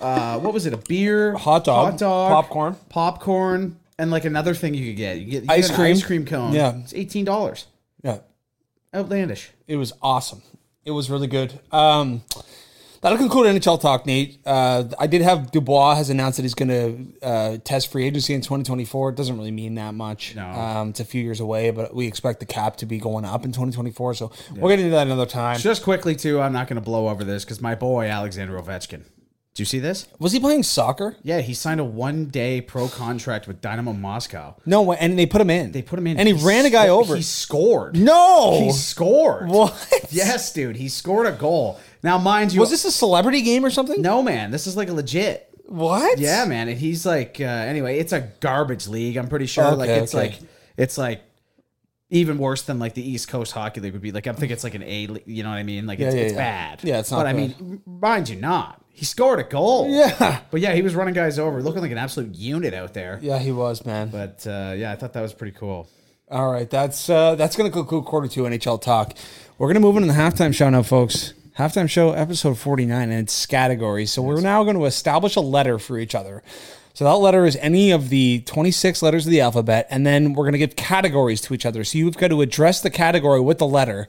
[0.00, 0.72] Uh, what was it?
[0.72, 2.76] A beer, Hot dog, hot dog, popcorn.
[2.88, 5.18] popcorn, and like another thing you could get.
[5.18, 5.92] You get, you Ice get cream.
[5.96, 6.52] ice cream cone.
[6.52, 6.76] Yeah.
[6.78, 7.66] it's eighteen dollars.
[8.02, 8.18] Yeah,
[8.94, 9.50] Outlandish.
[9.66, 10.42] it was awesome.
[10.84, 11.58] It was really good.
[11.72, 12.22] Um,
[13.02, 14.38] that'll conclude NHL talk, Nate.
[14.46, 16.68] Uh, I did have Dubois has announced that he's going
[17.20, 19.10] to uh, test free agency in 2024.
[19.10, 20.34] It doesn't really mean that much.
[20.34, 20.48] No.
[20.48, 23.44] Um, it's a few years away, but we expect the cap to be going up
[23.44, 24.14] in 2024.
[24.14, 25.58] So we'll get into that another time.
[25.58, 29.02] Just quickly too, I'm not going to blow over this because my boy Alexander Ovechkin.
[29.58, 30.06] Did you see this?
[30.20, 31.16] Was he playing soccer?
[31.24, 34.54] Yeah, he signed a one-day pro contract with Dynamo Moscow.
[34.64, 35.72] No, and they put him in.
[35.72, 37.16] They put him in, and he, ran a guy sco- over.
[37.16, 37.96] He scored.
[37.98, 39.48] no, he scored.
[39.48, 40.06] What?
[40.12, 40.76] Yes, dude.
[40.76, 41.80] He scored a goal.
[42.04, 44.00] Now, mind you, Was this a celebrity game or something?
[44.00, 44.52] no man?
[44.52, 45.50] This is like a legit.
[45.66, 46.20] What?
[46.20, 46.68] Yeah, man.
[46.68, 49.16] And he's like, uh, anyway, it's a garbage league.
[49.16, 49.72] I'm pretty sure.
[49.72, 50.28] like it's okay.
[50.28, 50.38] like,
[50.76, 51.22] it's like
[52.10, 54.12] even worse than like the East Coast Hockey League would be.
[54.12, 55.06] Like I'm thinking it's like an A.
[55.08, 55.86] League, You know what I mean?
[55.86, 56.38] Like it's, yeah, it's yeah.
[56.38, 56.84] bad.
[56.84, 58.82] Yeah, it's not But I mean, mind you, not.
[58.90, 59.88] He scored a goal.
[59.90, 60.40] Yeah.
[60.50, 63.18] But yeah, he was running guys over, looking like an absolute unit out there.
[63.22, 64.08] Yeah, he was, man.
[64.08, 65.88] But uh, yeah, I thought that was pretty cool.
[66.30, 69.16] All right, that's uh, that's gonna conclude quarter two NHL talk.
[69.56, 71.32] We're gonna move into the halftime show now, folks.
[71.58, 74.12] Halftime show episode forty nine, and it's categories.
[74.12, 76.42] So we're now going to establish a letter for each other.
[76.98, 80.32] So that letter is any of the twenty six letters of the alphabet, and then
[80.32, 81.84] we're gonna give categories to each other.
[81.84, 84.08] So you've got to address the category with the letter.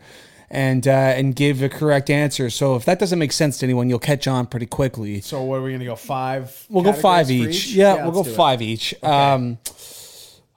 [0.50, 2.50] And uh, and give a correct answer.
[2.50, 5.22] So if that doesn't make sense to anyone, you'll catch on pretty quickly.
[5.22, 6.66] So what are we gonna go five?
[6.68, 7.74] We'll go five categories each.
[7.74, 8.36] for Yeah, we'll go let's it.
[8.36, 8.96] five each.
[9.04, 9.60] Um,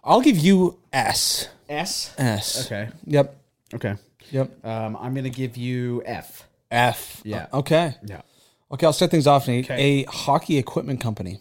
[0.02, 1.50] I'll give you S.
[1.68, 2.14] S.
[2.16, 2.64] S.
[2.64, 2.88] Okay.
[3.08, 3.36] Yep.
[3.74, 3.96] Okay.
[4.30, 4.64] Yep.
[4.64, 6.48] Um, I'm gonna give you F.
[6.70, 7.20] F.
[7.24, 7.48] Yeah.
[7.52, 7.94] Okay.
[8.02, 8.22] Yeah.
[8.70, 9.66] Okay, I'll start things off, Nate.
[9.70, 10.04] Okay.
[10.04, 11.38] A hockey equipment company.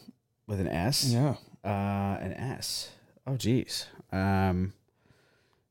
[0.51, 1.05] With an S.
[1.05, 1.35] Yeah.
[1.63, 2.89] Uh, an S.
[3.25, 3.85] Oh, geez.
[4.11, 4.73] Um,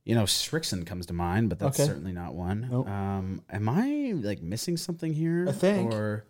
[0.07, 1.87] you know, Srixon comes to mind, but that's Okay.
[1.87, 2.67] certainly not one.
[2.71, 2.89] Nope.
[2.89, 5.47] Um, am I like missing something here?
[5.47, 5.93] I think.
[5.93, 6.25] Or,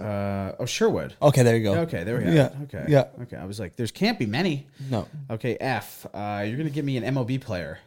[0.00, 1.14] uh, oh, Sherwood.
[1.20, 1.74] Okay, there you go.
[1.82, 2.30] Okay, there we go.
[2.32, 2.50] Yeah.
[2.62, 2.86] Okay.
[2.88, 3.04] Yeah.
[3.22, 3.36] Okay.
[3.36, 4.66] I was like, there's can't be many.
[4.90, 5.06] No.
[5.30, 6.06] Okay, F.
[6.14, 7.80] Uh, you're gonna give me an MLB player.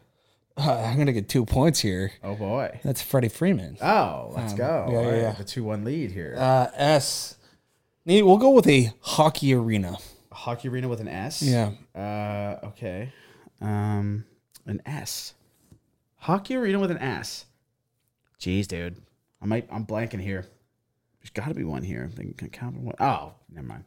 [0.57, 2.11] Uh, I'm gonna get two points here.
[2.23, 2.79] Oh boy.
[2.83, 3.77] That's Freddie Freeman.
[3.81, 4.87] Oh, let's go.
[4.91, 5.31] yeah, All yeah, right, yeah.
[5.31, 6.35] The two one lead here.
[6.37, 7.37] Uh, S.
[8.05, 9.97] Nate, we'll go with a hockey arena.
[10.31, 11.41] A Hockey arena with an S.
[11.41, 11.71] Yeah.
[11.95, 13.11] Uh, okay.
[13.61, 14.25] Um,
[14.65, 15.33] an S.
[16.17, 17.45] Hockey arena with an S.
[18.39, 18.97] Jeez, dude.
[19.41, 19.67] I might.
[19.71, 20.45] I'm blanking here.
[21.19, 22.09] There's got to be one here.
[22.11, 22.95] I think I count one.
[22.99, 23.83] Oh, never mind.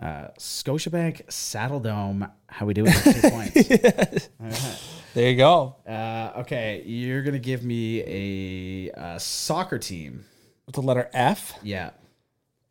[0.00, 2.26] Uh, Scotiabank Saddle Dome.
[2.46, 2.86] How we doing?
[2.86, 4.28] with Two points.
[4.40, 4.80] All right.
[5.12, 5.76] There you go.
[5.86, 10.24] Uh, okay, you're gonna give me a, uh soccer team.
[10.66, 11.58] With the letter F.
[11.62, 11.90] Yeah.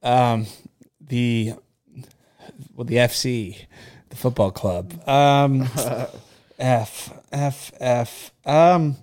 [0.03, 0.45] Um,
[1.01, 1.53] the
[2.75, 3.65] well, the FC,
[4.09, 5.07] the football club.
[5.07, 5.67] Um,
[6.59, 8.31] F F F.
[8.45, 8.95] Um,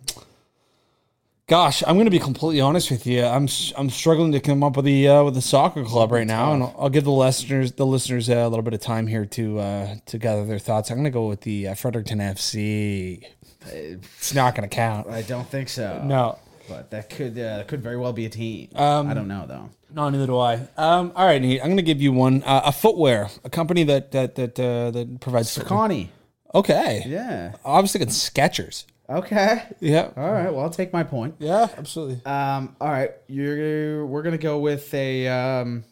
[1.46, 3.24] gosh, I'm going to be completely honest with you.
[3.24, 6.52] I'm I'm struggling to come up with the uh, with the soccer club right now,
[6.52, 9.58] and I'll, I'll give the listeners the listeners a little bit of time here to
[9.58, 10.90] uh, to gather their thoughts.
[10.90, 13.24] I'm going to go with the uh, Fredericton FC.
[13.66, 15.08] It's not going to count.
[15.08, 16.02] I don't think so.
[16.04, 16.38] No.
[16.70, 18.68] But that could uh, could very well be a team.
[18.76, 19.70] Um, I don't know though.
[19.92, 20.54] No, neither do I.
[20.76, 21.60] Um, all right, Nate.
[21.60, 22.44] I'm going to give you one.
[22.44, 25.58] Uh, a footwear, a company that that that uh, that provides.
[25.58, 26.12] Connie.
[26.54, 27.04] Okay.
[27.06, 27.54] Yeah.
[27.64, 28.84] I was thinking Skechers.
[29.08, 29.62] Okay.
[29.80, 30.10] Yeah.
[30.16, 30.50] All right.
[30.50, 31.34] Well, I'll take my point.
[31.40, 32.24] Yeah, absolutely.
[32.24, 32.76] Um.
[32.80, 33.10] All right.
[33.26, 34.06] You're.
[34.06, 35.28] We're gonna go with a.
[35.28, 35.84] Um.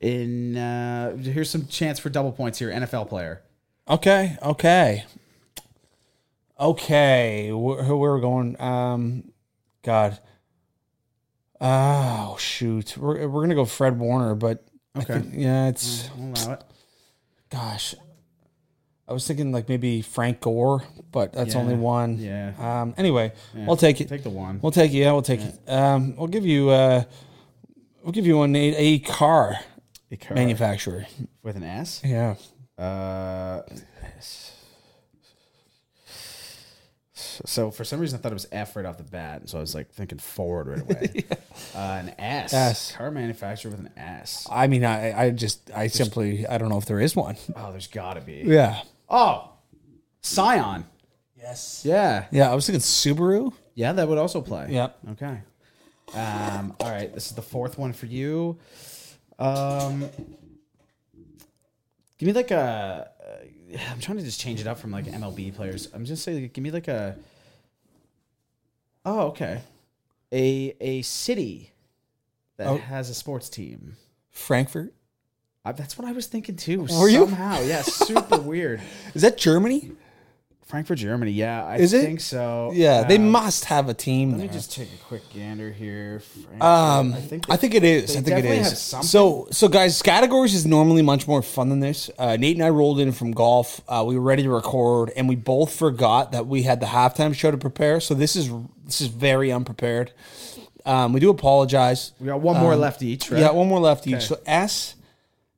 [0.00, 2.70] In uh, here's some chance for double points here.
[2.70, 3.42] NFL player.
[3.88, 4.36] Okay.
[4.42, 5.04] Okay.
[6.60, 7.52] Okay.
[7.52, 8.60] Where, who we're going?
[8.60, 9.32] Um,
[9.82, 10.18] God.
[11.60, 12.96] Oh shoot.
[12.96, 14.64] We're we're gonna go Fred Warner, but
[14.96, 15.20] Okay.
[15.20, 16.64] think- yeah, it's allow it.
[17.50, 17.94] gosh.
[19.08, 22.18] I was thinking like maybe Frank Gore, but that's Yeah, only one.
[22.18, 22.52] yeah.
[22.82, 22.94] Um.
[22.98, 24.08] Anyway, we'll take it.
[24.08, 24.60] Take the one.
[24.62, 24.98] We'll take it.
[24.98, 25.58] Yeah, we'll take it.
[25.68, 26.14] Um.
[26.16, 26.68] We'll give you.
[26.70, 27.04] Uh.
[28.02, 29.56] We'll give you one a, a car
[30.12, 31.06] A car manufacturer.
[31.42, 32.02] with an S.
[32.04, 32.34] Yeah.
[32.76, 33.62] Uh.
[37.46, 39.60] So for some reason I thought it was F right off the bat, so I
[39.60, 41.24] was like thinking forward right away.
[41.74, 42.52] uh, an S.
[42.54, 42.92] S.
[42.92, 44.46] Car manufacturer with an S.
[44.50, 47.36] I mean, I, I just, I simply, I don't know if there is one.
[47.56, 48.42] Oh, there's got to be.
[48.44, 48.80] Yeah.
[49.08, 49.50] Oh,
[50.20, 50.84] Scion.
[51.36, 51.82] Yes.
[51.84, 53.52] Yeah, Yeah, I was thinking Subaru.
[53.74, 54.68] yeah, that would also play.
[54.70, 54.98] Yep.
[55.12, 55.38] Okay.
[56.14, 56.74] Um.
[56.80, 57.12] All right.
[57.14, 58.58] This is the fourth one for you.
[59.38, 60.08] Um.
[62.18, 63.10] Give me like a.
[63.28, 63.32] Uh,
[63.90, 65.88] I'm trying to just change it up from like MLB players.
[65.92, 67.16] I'm just saying, give me like a.
[69.04, 69.60] Oh, okay.
[70.32, 71.70] A a city
[72.56, 72.76] that Oh.
[72.78, 73.96] has a sports team.
[74.30, 74.92] Frankfurt.
[75.64, 76.82] Uh, that's what I was thinking too.
[76.82, 77.20] Were you?
[77.26, 77.60] somehow?
[77.62, 78.80] Yeah, super weird.
[79.14, 79.92] Is that Germany?
[80.68, 81.30] Frankfurt, Germany.
[81.30, 82.02] Yeah, I Is it?
[82.02, 82.72] think so.
[82.74, 84.46] Yeah, they Um, must have a team Let there.
[84.48, 86.20] me just take a quick gander here.
[86.20, 86.62] Frankfurt.
[86.62, 88.08] um, I think I think it is.
[88.12, 88.68] they I think it definitely is.
[88.68, 89.06] have something.
[89.08, 92.10] So, so guys, categories is normally much more fun than this.
[92.18, 93.80] Uh, Nate and I rolled in from golf.
[93.88, 97.34] Uh, we were ready to record, and we both forgot that we had the halftime
[97.34, 97.98] show to prepare.
[97.98, 98.50] So this is
[98.84, 100.12] this is very unprepared.
[100.84, 102.12] Um, we do apologize.
[102.20, 103.40] we got one more left each, right?
[103.40, 104.22] Yeah, one more left each.
[104.24, 104.96] So S,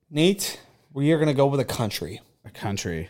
[0.09, 0.61] Nate,
[0.93, 2.21] we are gonna go with a country.
[2.45, 3.09] a country.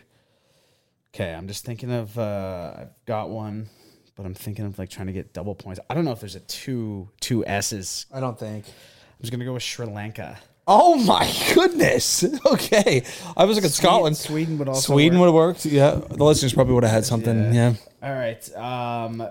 [1.13, 2.17] Okay, I'm just thinking of.
[2.17, 3.69] Uh, I've got one,
[4.15, 5.79] but I'm thinking of like trying to get double points.
[5.89, 8.05] I don't know if there's a two two S's.
[8.13, 8.65] I don't think.
[8.67, 10.39] I'm just gonna go with Sri Lanka.
[10.67, 12.23] Oh my goodness.
[12.45, 13.03] Okay,
[13.35, 14.15] I was looking at Scotland.
[14.17, 15.65] Sweden would also Sweden would have worked.
[15.65, 17.53] Yeah, the listeners probably would have had something.
[17.53, 17.73] Yeah.
[18.01, 18.55] All right.
[18.55, 19.27] Um,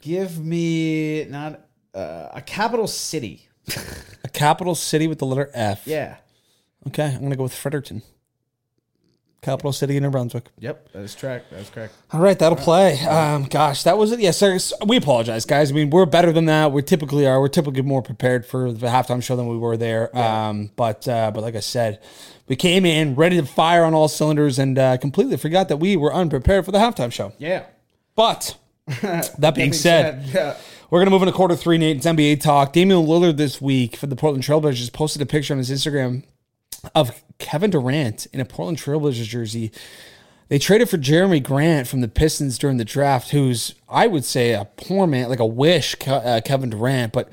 [0.00, 1.60] give me not
[1.94, 3.48] uh, a capital city.
[4.24, 5.86] A capital city with the letter F.
[5.86, 6.16] Yeah.
[6.88, 8.02] Okay, I'm gonna go with Fredericton.
[9.44, 10.46] Capital city in New Brunswick.
[10.58, 10.92] Yep.
[10.92, 11.50] That is correct.
[11.50, 11.94] That is correct.
[12.12, 12.98] All right, that'll play.
[13.00, 14.18] Um, gosh, that was it.
[14.18, 14.58] Yes, sir.
[14.86, 15.70] We apologize, guys.
[15.70, 16.72] I mean, we're better than that.
[16.72, 17.38] We typically are.
[17.40, 20.16] We're typically more prepared for the halftime show than we were there.
[20.16, 22.00] Um, but uh, but like I said,
[22.48, 25.96] we came in ready to fire on all cylinders and uh, completely forgot that we
[25.96, 27.32] were unprepared for the halftime show.
[27.38, 27.64] Yeah.
[28.16, 28.56] But
[29.02, 30.56] that being said, yeah.
[30.88, 31.98] we're going to move into quarter three, Nate.
[31.98, 32.72] It's NBA talk.
[32.72, 36.22] Damian Lillard this week for the Portland Trailblazers posted a picture on his Instagram
[36.94, 39.70] of Kevin Durant in a Portland Trailblazers jersey.
[40.48, 44.52] They traded for Jerami Grant from the Pistons during the draft, who's, I would say,
[44.52, 47.14] a poor man, like a wish uh, Kevin Durant.
[47.14, 47.30] But,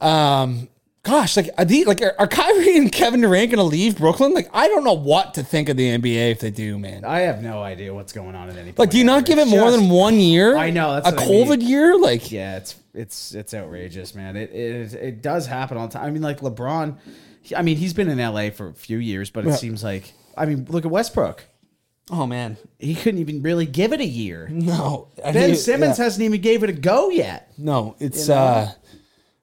[0.00, 0.68] um,
[1.02, 4.34] gosh, like, are, the, like, are, Kyrie and Kevin Durant going to leave Brooklyn?
[4.34, 7.04] Like, I don't know what to think of the NBA if they do, man.
[7.04, 8.78] I have no idea what's going on at any point.
[8.78, 10.54] Like, do you not give it more just- than one year?
[10.56, 11.68] I know, that's a what I COVID mean.
[11.68, 11.98] year.
[11.98, 14.36] Like, Yeah, it's it's it's outrageous, man.
[14.36, 16.06] It it it does happen all the time.
[16.06, 16.96] I mean, like LeBron.
[17.42, 19.56] He- I mean, he's been in LA for a few years, but it Yeah.
[19.56, 21.44] seems like I mean, look at Westbrook.
[22.10, 24.48] oh man, He couldn't even really give it a year.
[24.50, 25.08] no.
[25.24, 26.04] I Ben think- Simmons yeah.
[26.04, 27.52] hasn't even gave it a go yet.
[27.58, 28.40] No, it's You know?
[28.40, 28.70] uh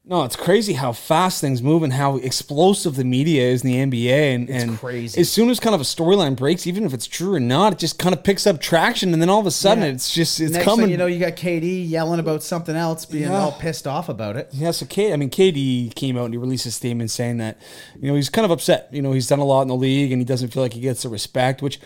[0.09, 3.97] No, it's crazy how fast things move and how explosive the media is in the
[4.05, 4.35] NBA.
[4.35, 5.19] And, and crazy.
[5.19, 7.79] As soon as kind of a storyline breaks, even if it's true or not, it
[7.79, 9.89] just kind of picks up traction, and then all of a sudden, Yeah.
[9.89, 10.89] it's just it's Next coming.
[10.89, 13.37] you know, you got KD yelling about something else, being Yeah.
[13.37, 14.47] all pissed off about it.
[14.53, 17.57] Yeah, so K, I mean, KD came out and he released a statement saying that,
[17.99, 18.87] you know, he's kind of upset.
[18.93, 20.79] You know, he's done a lot in the league and he doesn't feel like he
[20.79, 21.81] gets the respect, which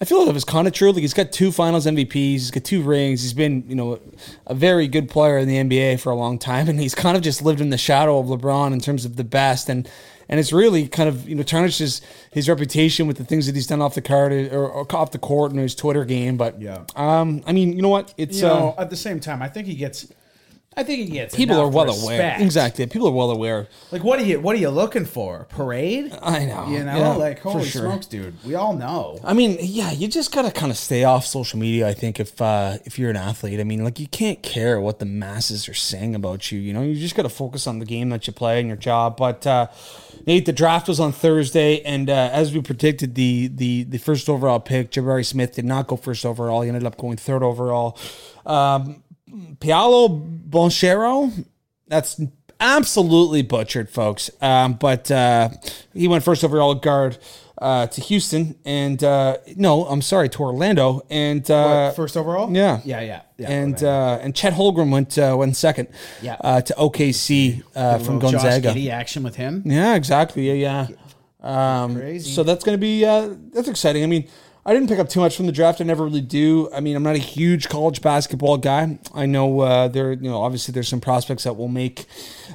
[0.00, 0.92] I feel like it was kind of true.
[0.92, 4.00] Like he's got two Finals MVPs, he's got two rings, he's been, you know,
[4.46, 7.22] a very good player in the NBA for a long time, and he's kind of
[7.22, 9.88] just lived in the shadow of LeBron in terms of the best, and
[10.28, 13.54] and it's really kind of you know tarnished his his reputation with the things that
[13.54, 16.36] he's done off the card or, or off the court and his Twitter game.
[16.36, 16.84] But Yeah.
[16.96, 18.14] um, I mean, you know what?
[18.16, 20.06] It's You know, uh, at the same time, I think he gets.
[20.76, 21.34] I think he gets.
[21.34, 22.36] people are well aware.
[22.40, 23.68] Exactly, people are well aware.
[23.92, 24.40] Like, what are you?
[24.40, 25.46] What are you looking for?
[25.50, 26.12] Parade?
[26.22, 26.68] I know.
[26.68, 27.82] You know, Yeah, like holy sure.
[27.82, 28.34] smokes, dude.
[28.44, 29.18] We all know.
[29.22, 31.88] I mean, yeah, you just gotta kind of stay off social media.
[31.88, 34.98] I think if uh, if you're an athlete, I mean, like you can't care what
[34.98, 36.58] the masses are saying about you.
[36.58, 39.16] You know, you just gotta focus on the game that you play and your job.
[39.16, 39.68] But uh,
[40.26, 44.28] Nate, the draft was on Thursday, and uh, as we predicted, the the the first
[44.28, 46.62] overall pick, Jabari Smith, did not go first overall.
[46.62, 47.96] He ended up going third overall.
[48.46, 49.02] Um,
[49.34, 51.44] Pialo Bonchero,
[51.88, 52.20] that's
[52.60, 54.30] absolutely butchered, folks.
[54.40, 55.50] Um, but uh,
[55.92, 57.18] he went first overall guard
[57.58, 62.54] uh, to Houston, and uh, no, I'm sorry, to Orlando, and uh, What, first overall?
[62.54, 63.50] yeah, yeah, yeah, yeah.
[63.50, 65.88] and uh, and Chet Holmgren went uh, went second,
[66.22, 66.36] Yeah.
[66.40, 68.90] uh, to OKC uh, from Josh Gonzaga.
[68.90, 69.62] Action with him.
[69.64, 70.50] Yeah, exactly.
[70.50, 71.82] Yeah, yeah.
[71.84, 72.30] Um, Crazy.
[72.30, 74.02] So that's going to be uh, that's exciting.
[74.02, 74.28] I mean,
[74.66, 75.82] I didn't pick up too much from the draft.
[75.82, 76.70] I never really do.
[76.72, 78.98] I mean, I'm not a huge college basketball guy.
[79.12, 82.06] I know uh, there, you know, obviously there's some prospects that will make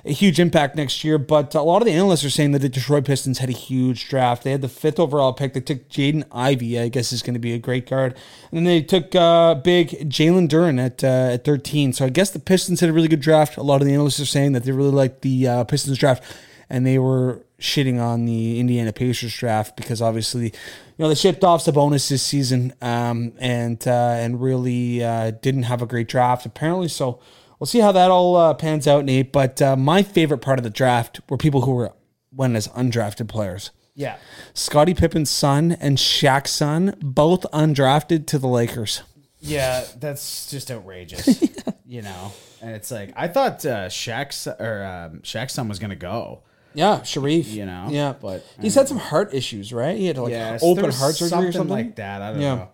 [0.04, 2.70] a huge impact next year, but a lot of the analysts are saying that the
[2.70, 4.44] Detroit Pistons had a huge draft.
[4.44, 5.54] They had the fifth overall pick.
[5.54, 8.16] They took Jaden Ivey, I guess is going to be a great guard,
[8.50, 11.94] and then they took uh, big Jalen Duren at uh, at 13.
[11.94, 13.56] So I guess the Pistons had a really good draft.
[13.58, 16.24] A lot of the analysts are saying that they really like the uh, Pistons draft
[16.70, 20.52] and they were shitting on the Indiana Pacers draft because obviously, you
[20.98, 25.82] know, they shipped off Sabonis this season um, and uh, and really uh, didn't have
[25.82, 26.88] a great draft apparently.
[26.88, 27.20] So
[27.60, 29.32] we'll see how that all uh, pans out, Nate.
[29.32, 31.94] But uh, my favorite part of the draft were people who were
[32.32, 33.72] went as undrafted players.
[33.96, 34.18] Yeah.
[34.54, 39.02] Scottie Pippen's son and Shaq's son, both undrafted to the Lakers.
[39.42, 41.44] Yeah, that's just outrageous.
[41.86, 45.96] you know, and it's like I thought uh, Shaq's or um, Shaq's son was gonna
[45.96, 46.44] go.
[46.74, 47.48] Yeah, Shareef.
[47.52, 49.98] You know, yeah, but- he's had some heart issues, right?
[49.98, 52.22] He had to like Yeah, open heart surgery or something like that.
[52.22, 52.56] I don't Yeah.
[52.56, 52.68] know.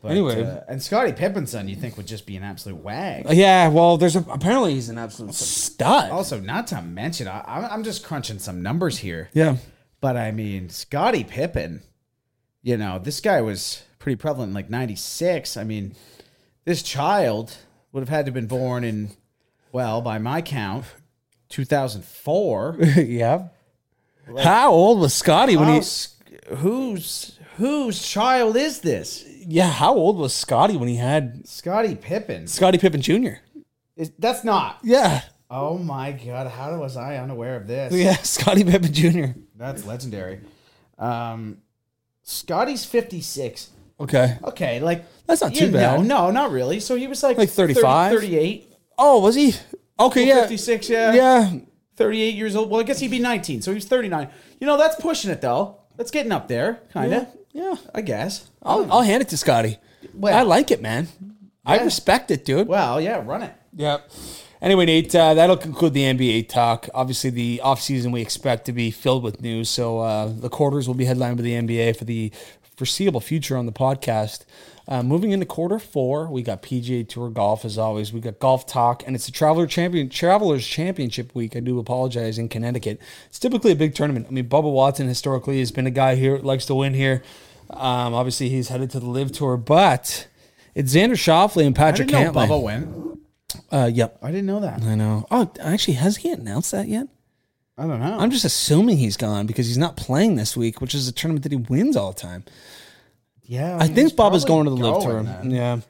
[0.00, 0.44] But, Anyway.
[0.44, 3.26] uh, and Scottie Pippen's son, you think would just be an absolute wag.
[3.30, 6.10] Yeah, well, there's a, apparently he's an absolute stud.
[6.12, 9.28] Also, not to mention, I, I'm I'm just crunching some numbers here.
[9.34, 9.56] Yeah,
[10.00, 11.82] But I mean, Scottie Pippen,
[12.62, 15.56] you know, this guy was pretty prevalent in like 96.
[15.56, 15.96] I mean,
[16.64, 17.56] this child
[17.92, 19.10] would have had to have been born in,
[19.72, 20.84] well, by my count,
[21.58, 22.76] 2004.
[22.98, 23.48] yeah.
[24.38, 26.54] How old was Scotty when he?
[26.56, 29.24] whose, whose child is this?
[29.44, 32.46] Yeah, how old was Scotty when he had Scottie Pippen.
[32.46, 33.40] Scottie Pippen Jr.?
[33.96, 34.78] Is, that's not.
[34.84, 36.46] Yeah, Oh my God.
[36.46, 37.92] How was I unaware of this?
[37.92, 39.38] yeah, Scottie Pippen Jr.
[39.56, 40.40] That's legendary.
[40.96, 41.58] Um,
[42.22, 43.70] Scotty's 56.
[43.98, 44.36] Okay.
[44.44, 46.06] Okay, like That's not too know, bad.
[46.06, 46.78] No, not really.
[46.78, 48.12] So he was like Like 35?
[48.12, 49.54] 30, 38, Oh, was he?
[50.00, 51.12] Okay, yeah, 56, yeah.
[51.12, 51.52] yeah.
[51.96, 52.70] 38 years old.
[52.70, 53.62] Well, I guess he'd be 19.
[53.62, 54.28] So he was 39.
[54.60, 55.80] You know, that's pushing it though.
[55.96, 57.26] That's getting up there, kind of.
[57.52, 57.74] Yeah.
[57.94, 58.48] I guess.
[58.62, 59.78] I'll, I'll hand it to Scotty.
[60.14, 61.08] Well- I like it, man.
[61.66, 62.66] I respect it, dude.
[62.66, 63.52] Well, yeah, run it.
[63.76, 64.10] Yep.
[64.62, 66.88] Anyway, Nate, uh, that'll conclude the NBA talk.
[66.94, 69.68] Obviously, the offseason we expect to be filled with news.
[69.68, 72.32] So uh, the quarters will be headlined by the NBA for the
[72.76, 74.44] foreseeable future on the podcast.
[74.88, 78.10] Uh, moving into quarter four, we got PGA Tour golf as always.
[78.10, 81.54] We got golf talk, and it's the Traveler Champion Travelers Championship week.
[81.54, 82.98] I do apologize in Connecticut.
[83.26, 84.28] It's typically a big tournament.
[84.30, 87.22] I mean, Bubba Watson historically has been a guy here likes to win here.
[87.68, 90.26] Um, obviously, he's headed to the LIV Tour, but
[90.74, 92.48] it's Xander Schauffele and I Patrick didn't know Cantlay.
[92.48, 93.20] Bubba went.
[93.70, 94.18] Uh, yep.
[94.22, 94.82] I didn't know that.
[94.82, 95.26] I know.
[95.30, 97.08] Oh, actually, has he announced that yet?
[97.76, 98.18] I don't know.
[98.18, 101.42] I'm just assuming he's gone because he's not playing this week, which is a tournament
[101.42, 102.44] that he wins all the time.
[103.48, 105.42] Yeah, I think Bubba's going to the LIV Tour.
[105.50, 105.80] Yeah.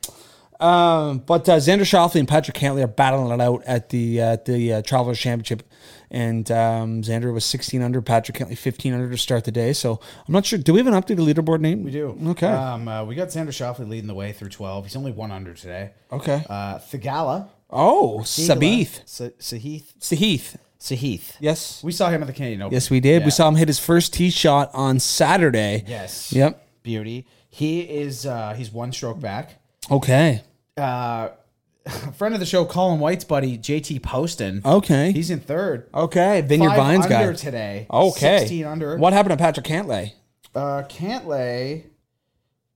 [0.61, 4.37] Um, but uh, Xander Schauffele and Patrick Cantlay are battling it out at the uh,
[4.45, 5.63] the uh, Travelers Championship,
[6.11, 9.73] and um, Xander was 16 under, Patrick Cantlay 15 under to start the day.
[9.73, 10.59] So I'm not sure.
[10.59, 11.85] Do we have an updated leaderboard name?
[11.85, 12.19] We do.
[12.29, 12.49] Okay.
[12.49, 14.87] Um, uh, we got Xander Schauffele leading the way through 12.
[14.87, 15.91] He's only one under today.
[16.11, 16.45] okay.
[16.49, 17.49] Uh, Theegala.
[17.71, 19.03] Oh, Sahith.
[19.05, 19.97] Sa- Sahith.
[20.01, 20.57] Sahith.
[20.81, 21.33] Sahith.
[21.39, 21.85] Yes.
[21.85, 22.73] We saw him at the Canadian Open.
[22.73, 23.21] Yes, we did.
[23.21, 23.27] Yeah.
[23.27, 25.85] We saw him hit his first tee shot on Saturday.
[25.87, 26.33] Yes.
[26.33, 26.65] Yep.
[26.83, 27.27] Beauty.
[27.59, 28.25] He is.
[28.25, 29.61] Uh, he's one stroke back.
[29.91, 30.43] Okay.
[30.77, 31.31] Uh,
[32.15, 34.63] friend of the show, Colin White's buddy, JT Poston.
[34.65, 35.11] Okay.
[35.11, 35.89] He's in third.
[35.93, 36.41] okay.
[36.43, 37.37] Vineyard Five Vines under guy.
[37.37, 37.87] today.
[37.91, 38.39] Okay.
[38.39, 38.97] 16 under.
[38.97, 40.13] What happened to Patrick Cantlay?
[40.55, 41.87] Uh, Cantlay.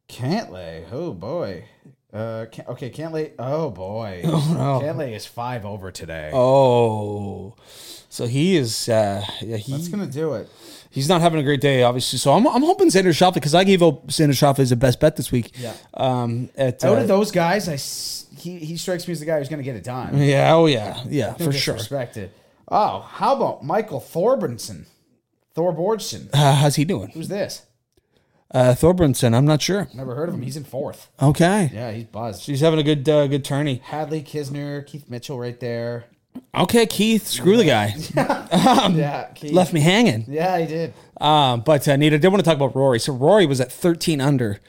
[0.08, 0.84] Cantlay.
[0.90, 1.64] Oh boy.
[2.12, 3.32] Uh, Can- okay, Cantlay.
[3.38, 4.22] Oh boy.
[4.26, 5.00] Oh no.
[5.00, 6.30] Is five over today.
[6.32, 7.54] Oh.
[8.08, 10.48] So he is uh yeah, he, That's gonna do it.
[10.90, 12.18] he's not having a great day, obviously.
[12.18, 15.00] So I'm, I'm hoping Xander Schauffele because I gave up Xander Schauffele as the best
[15.00, 15.52] bet this week.
[15.58, 15.72] Yeah.
[15.94, 17.76] Um at Out uh, of those guys, I
[18.38, 20.18] he he strikes me as the guy who's gonna get it done.
[20.18, 21.02] Yeah, oh yeah.
[21.08, 21.74] Yeah, for sure.
[21.74, 22.30] Respected.
[22.68, 24.84] Oh, how about Michael Thorbjornsen?
[25.54, 26.30] Thorbjornsen.
[26.32, 27.08] Uh, how's he doing?
[27.10, 27.62] Who's this?
[28.52, 29.88] Uh I'm not sure.
[29.94, 30.42] Never heard of him.
[30.42, 31.08] He's in fourth.
[31.20, 31.70] Okay.
[31.72, 32.46] Yeah, he's buzzed.
[32.46, 33.80] He's having a good uh, good tourney.
[33.84, 36.04] Hadley, Kisner, Keith Mitchell, right there.
[36.54, 37.94] Okay, Keith, screw the guy.
[38.14, 39.50] yeah, Keith.
[39.50, 40.24] Um, Left me hanging.
[40.28, 40.94] Yeah, he did.
[41.20, 42.98] Um, but uh, I did want to talk about Rory.
[42.98, 44.60] So Rory was at 13 under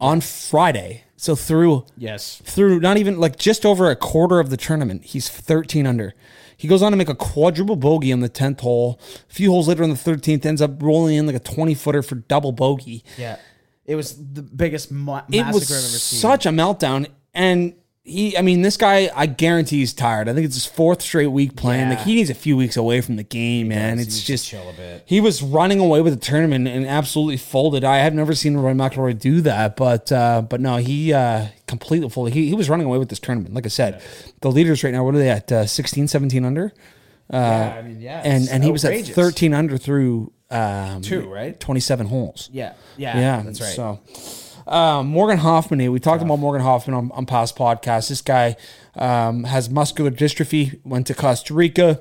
[0.00, 1.04] on Friday.
[1.16, 2.42] So through Yes.
[2.44, 6.14] through not even like just over a quarter of the tournament, he's 13 under.
[6.62, 9.00] He goes on to make a quadruple bogey on the 10th hole.
[9.28, 12.04] A few holes later on the 13th, ends up rolling in like a 20 footer
[12.04, 13.02] for double bogey.
[13.18, 13.38] Yeah.
[13.84, 16.20] It was the biggest ma- It massacre was I've ever seen.
[16.20, 17.08] such a meltdown.
[17.34, 20.28] And he, I mean, this guy, I guarantee he's tired.
[20.28, 21.88] I think it's his fourth straight week playing.
[21.88, 23.98] Like he needs a few weeks away from the game, man.
[23.98, 25.04] He It's just chill a bit.
[25.06, 27.84] he was running away with the tournament and absolutely folded.
[27.84, 32.08] I have never seen Rory McIlroy do that, but uh, but no, he uh, completely
[32.08, 32.34] folded.
[32.34, 33.54] He, he was running away with this tournament.
[33.54, 34.02] Like I said,
[34.40, 35.52] the leaders right now, what are they at?
[35.52, 36.72] Uh, 16, 17 under?
[37.30, 38.20] yeah, I mean, yeah.
[38.24, 39.14] And and he was at 13.
[39.14, 41.58] 13 under through um, Two, right?
[41.58, 42.50] 27 holes.
[42.52, 42.74] Yeah.
[42.96, 43.18] Yeah.
[43.18, 43.74] Yeah, That's right.
[43.74, 44.00] So,
[44.66, 48.08] uh, Morgan Hoffman, here, we talked about Morgan Hoffman on, on past podcasts.
[48.08, 48.56] This guy
[48.94, 52.00] um, has muscular dystrophy, went to Costa Rica,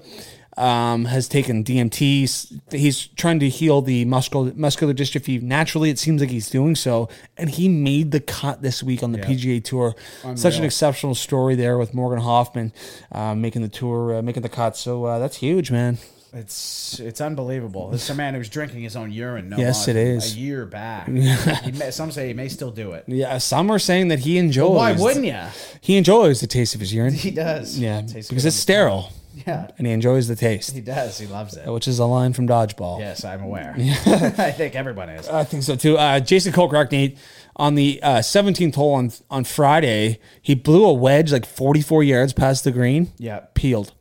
[0.57, 2.59] um, has taken DMTs.
[2.71, 5.89] He's trying to heal the muscular muscular dystrophy naturally.
[5.89, 9.19] It seems like he's doing so, and he made the cut this week on the
[9.19, 9.95] PGA Tour.
[10.35, 12.73] Such an exceptional story there with Morgan Hoffman
[13.11, 14.75] uh, making the tour, uh, making the cut.
[14.75, 15.97] So uh, that's huge, man.
[16.33, 17.89] It's it's unbelievable.
[17.89, 19.49] This is a man who's drinking his own urine.
[19.49, 20.33] No Yes, it is.
[20.33, 21.07] A year back.
[21.61, 23.03] He may, some say he may still do it.
[23.07, 24.75] Yeah, some are saying that he enjoys.
[24.75, 25.41] Why wouldn't you?
[25.81, 27.13] He enjoys the taste of his urine.
[27.13, 27.77] He does.
[27.77, 29.11] Yeah, because it's sterile
[29.47, 31.17] Yeah, and he enjoys the taste, he does.
[31.17, 31.67] He loves it.
[31.67, 32.99] which is a line from Dodgeball.
[32.99, 33.75] Yes, I'm aware.
[33.77, 35.27] I think everyone is.
[35.27, 35.97] I think so too.
[35.97, 37.17] Uh, Jason Kokrak, Nate,
[37.55, 42.33] on the uh, 17th hole on on Friday, he blew a wedge like 44 yards
[42.33, 43.11] past the green.
[43.17, 43.41] Yeah.
[43.53, 43.93] peeled.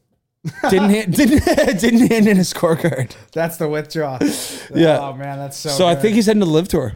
[0.71, 1.11] Didn't hit.
[1.11, 1.45] Didn't
[1.81, 3.15] didn't hit in his scorecard.
[3.33, 4.19] That's the withdraw.
[4.75, 4.99] Yeah.
[5.01, 5.69] Oh man, that's so.
[5.71, 6.03] So I good.
[6.03, 6.93] think he's heading to LIV Tour.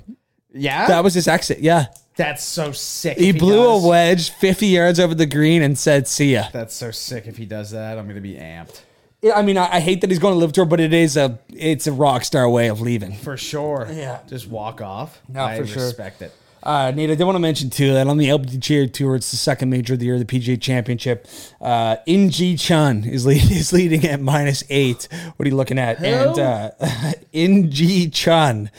[0.52, 1.58] yeah, That was his exit.
[1.58, 3.18] Yeah, that's so sick.
[3.18, 3.84] he blew does.
[3.84, 7.26] a wedge 50 yards over the green and said, "See ya." That's so sick.
[7.26, 8.80] If he does that, I'm gonna be amped
[9.22, 11.16] Yeah, I mean, I, I hate that he's going to LIV Tour, but it is
[11.16, 13.14] a it's a rock star way of leaving.
[13.16, 13.88] for sure.
[13.92, 14.20] Yeah.
[14.28, 15.20] just walk off.
[15.28, 15.82] No, I for sure.
[15.84, 16.32] respect it.
[16.64, 19.36] Uh, Nate, I did want to mention too that on the LPGA Tour, it's the
[19.36, 21.28] second major of the year, the PGA Championship.
[21.60, 25.06] Uh, In Chun is, lead, is leading at minus eight.
[25.36, 26.02] What are you looking at?
[26.02, 26.70] And uh,
[27.32, 27.70] In
[28.10, 28.70] Chun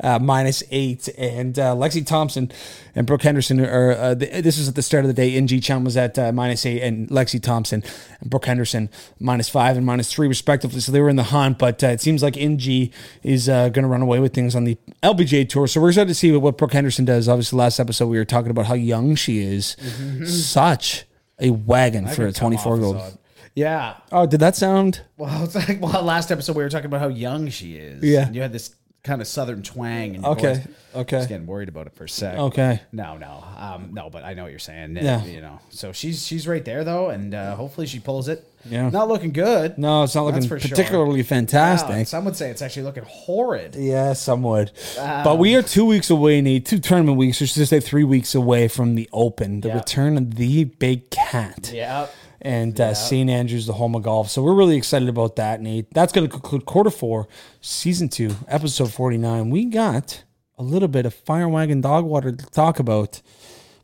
[0.00, 2.50] uh, minus eight, and uh, Lexi Thompson
[2.94, 3.92] and Brooke Henderson are.
[3.92, 5.34] Uh, the, this was at the start of the day.
[5.34, 7.82] Ng Chun was at uh, minus eight, and Lexi Thompson
[8.20, 10.80] and Brooke Henderson minus five and minus three respectively.
[10.80, 13.82] So they were in the hunt, but uh, it seems like Ng is uh, going
[13.82, 15.66] to run away with things on the LPGA Tour.
[15.66, 17.28] So we're excited to see what, what Brooke Henderson does.
[17.28, 19.76] Obviously, last episode we were talking about how young she is.
[20.24, 21.04] Such
[21.38, 23.18] a wagon for a 24 year old.
[23.54, 23.98] Yeah.
[24.10, 25.02] Oh, did that sound?
[25.16, 28.02] Well, it's like well, last episode we were talking about how young she is.
[28.02, 28.26] Yeah.
[28.26, 28.74] And you had this
[29.04, 30.14] kind of southern twang.
[30.16, 30.54] In your Okay.
[30.54, 30.66] voice.
[30.96, 31.16] Okay.
[31.16, 32.36] I was getting worried about it for a sec.
[32.38, 32.80] Okay.
[32.92, 34.08] No, no, um, no.
[34.10, 34.96] But I know what you're saying.
[34.96, 35.22] Yeah.
[35.24, 35.60] You know.
[35.70, 38.48] So she's she's right there though, and uh, hopefully she pulls it.
[38.68, 38.88] Yeah.
[38.88, 39.76] Not looking good.
[39.76, 40.70] No, it's not That's looking for sure.
[40.70, 42.06] particularly Wow, fantastic.
[42.06, 43.74] some would say it's actually looking horrid.
[43.76, 44.72] Yeah, some would.
[44.96, 46.64] but we are two weeks away, Nate.
[46.64, 49.74] Two tournament weeks, or should I say three weeks away from the Open, the Yeah.
[49.74, 51.70] return of the big cat.
[51.74, 52.06] Yeah.
[52.44, 53.30] And uh, St.
[53.30, 54.28] Andrews, the home of golf.
[54.30, 55.86] So we're really excited about that, Nate.
[55.94, 57.26] That's going to conclude quarter four,
[57.62, 59.48] season two, episode 49.
[59.48, 60.22] We got
[60.58, 63.22] a little bit of fire wagon dog water to talk about.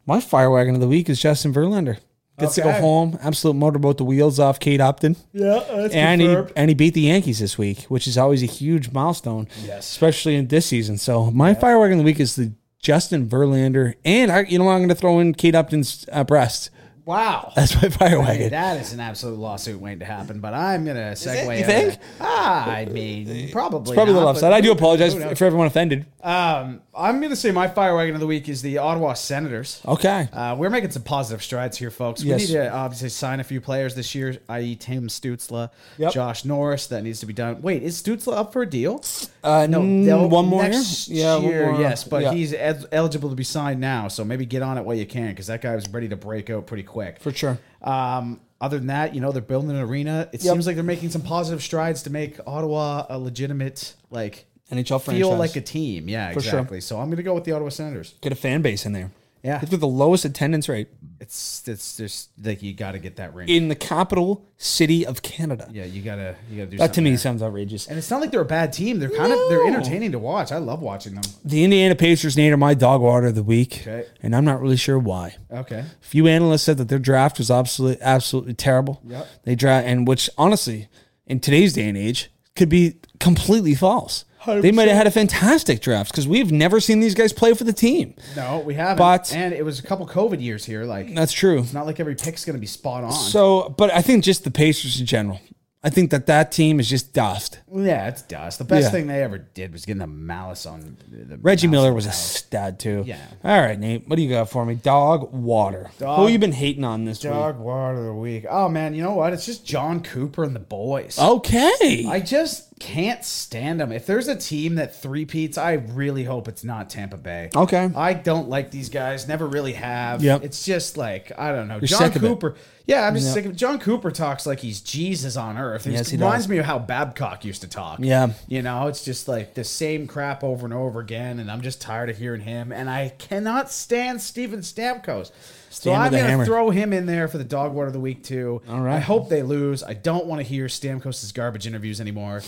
[0.06, 1.98] My fire wagon of the week is Justin Verlander.
[2.38, 5.14] Gets to go home, absolute motorboat the wheels off Kate Upton.
[5.32, 8.46] Yeah, that's and he and he beat the Yankees this week, which is always a
[8.46, 9.90] huge milestone, Yes.
[9.90, 10.96] especially in this season.
[10.96, 14.72] So my firework of the week is the Justin Verlander, and I, you know what,
[14.72, 16.70] I'm going to throw in Kate Upton's uh, breast.
[17.10, 17.52] Wow.
[17.56, 18.50] That's my fire wagon.
[18.50, 21.58] that is an absolute lawsuit waiting to happen, but I'm gonna segue.
[21.58, 21.98] You think?
[22.20, 23.94] Ah, I mean, probably.
[23.96, 24.52] Probably a not, little but upset.
[24.52, 26.06] I do apologize for everyone offended.
[26.22, 29.80] Um, I'm gonna say my fire wagon of the week is the Ottawa Senators.
[29.86, 30.28] Okay.
[30.32, 32.22] Uh, we're making some positive strides here, folks.
[32.22, 36.12] We need to obviously sign a few players this year, i.e., Tim Stützle, Yep.
[36.12, 36.86] Josh Norris.
[36.88, 37.60] That needs to be done.
[37.62, 39.02] Wait, is Stützle up for a deal?
[39.42, 40.82] Uh, No, one more year.
[41.06, 41.80] Yeah, one year, more.
[41.80, 42.32] yes, but Yeah.
[42.34, 44.06] he's ed- eligible to be signed now.
[44.08, 46.50] So maybe get on it while you can, because that guy was ready to break
[46.50, 46.99] out pretty quick.
[47.04, 47.20] Quick.
[47.20, 47.58] For sure.
[47.82, 50.28] Um, other than that, you know, they're building an arena.
[50.32, 50.52] It Yep.
[50.52, 55.18] seems like they're making some positive strides to make Ottawa a legitimate, like, NHL franchise.
[55.20, 55.38] feel franchise.
[55.56, 56.08] like a team.
[56.08, 56.58] Yeah, For sure.
[56.58, 56.80] exactly.
[56.80, 58.14] So I'm going to go with the Ottawa Senators.
[58.20, 59.10] Get a fan base in there.
[59.42, 59.58] Yeah.
[59.58, 60.88] They've got the lowest attendance rate
[61.18, 63.48] It's it's just like you got to get that ring.
[63.48, 65.66] in the capital city of Canada.
[65.72, 66.78] yeah, you gotta you gotta do something.
[66.78, 67.18] That to something me there.
[67.18, 67.86] sounds outrageous.
[67.86, 68.98] And it's not like they're a bad team.
[68.98, 70.52] They're kind of they're entertaining to watch.
[70.52, 71.22] I love watching them.
[71.44, 74.06] The Indiana Pacers named are my dog water of the week, Okay.
[74.22, 75.36] and I'm not really sure why.
[75.50, 75.78] Okay.
[75.80, 79.00] A few analysts said that their draft was absolutely absolutely terrible.
[79.06, 79.28] Yep.
[79.44, 80.88] They draft, and which honestly,
[81.26, 84.24] in today's day and age, could be completely false.
[84.46, 87.64] They might have had a fantastic draft because we've never seen these guys play for
[87.64, 88.14] the team.
[88.36, 88.98] No, we haven't.
[88.98, 90.84] But- and it was a couple COVID years here.
[90.84, 91.58] Like That's true.
[91.60, 93.12] it's not like every pick's gonna be spot on.
[93.12, 95.40] So, but I think just the Pacers in general.
[95.82, 97.58] I think that that team is just dust.
[97.74, 98.58] yeah, it's dust.
[98.58, 98.90] The best Yeah.
[98.90, 102.12] thing they ever did was getting the malice on the Reggie mouse Miller was a
[102.12, 103.02] stud too.
[103.06, 103.16] Yeah.
[103.42, 104.06] All right, Nate.
[104.06, 104.74] What do you got for me?
[104.74, 105.90] Dog water.
[105.98, 108.44] Dog- Who you been hating on this dog water of the week.
[108.50, 109.32] Oh man, you know what?
[109.32, 111.18] It's just Jon Cooper and the boys.
[111.18, 112.04] Okay.
[112.06, 113.92] I just can't stand them.
[113.92, 117.50] If there's a team that three peats, I really hope it's not Tampa Bay.
[117.54, 117.90] Okay.
[117.94, 119.28] I don't like these guys.
[119.28, 120.22] Never really have.
[120.22, 120.42] Yep.
[120.44, 121.74] It's just like I don't know.
[121.76, 122.26] You're Jon sick of it.
[122.26, 122.56] Cooper.
[122.86, 123.34] Yeah, I'm just Yep.
[123.34, 125.86] sick of Jon Cooper talks like he's Jesus on earth.
[125.86, 126.48] It Yes, he reminds does.
[126.50, 127.98] me of how Babcock used to talk.
[128.00, 128.30] Yeah.
[128.48, 131.80] You know, it's just like the same crap over and over again, and I'm just
[131.80, 132.72] tired of hearing him.
[132.72, 135.30] And I cannot stand Steven Stamkos.
[135.68, 137.92] So Stand with I'm going to throw him in there for the dog water of
[137.92, 138.60] the week too.
[138.68, 138.96] All right.
[138.96, 139.84] I hope they lose.
[139.84, 142.42] I don't want to hear Stamkos' garbage interviews anymore.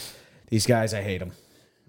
[0.53, 1.33] These guys, I hate them.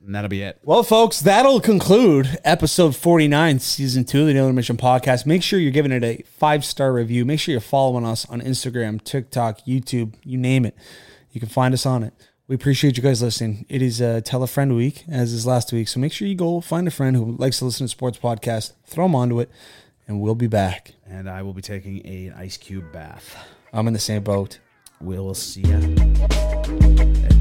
[0.05, 0.57] And that'll be it.
[0.63, 5.25] Well, folks, that'll conclude episode 49, season two of the Daily Intermission podcast.
[5.25, 7.25] Make sure you're giving it a five star review.
[7.25, 10.77] Make sure you're following us on Instagram, TikTok, YouTube, you name it.
[11.33, 12.13] You can find us on it.
[12.47, 13.65] We appreciate you guys listening.
[13.67, 15.89] It is uh, Tell a Friend week, as is last week.
[15.89, 18.71] So make sure you go find a friend who likes to listen to sports podcast,
[18.85, 19.49] throw them onto it,
[20.07, 20.93] and we'll be back.
[21.05, 23.35] And I will be taking a, an ice cube bath.
[23.73, 24.59] I'm in the same boat.
[25.01, 27.32] We'll see ya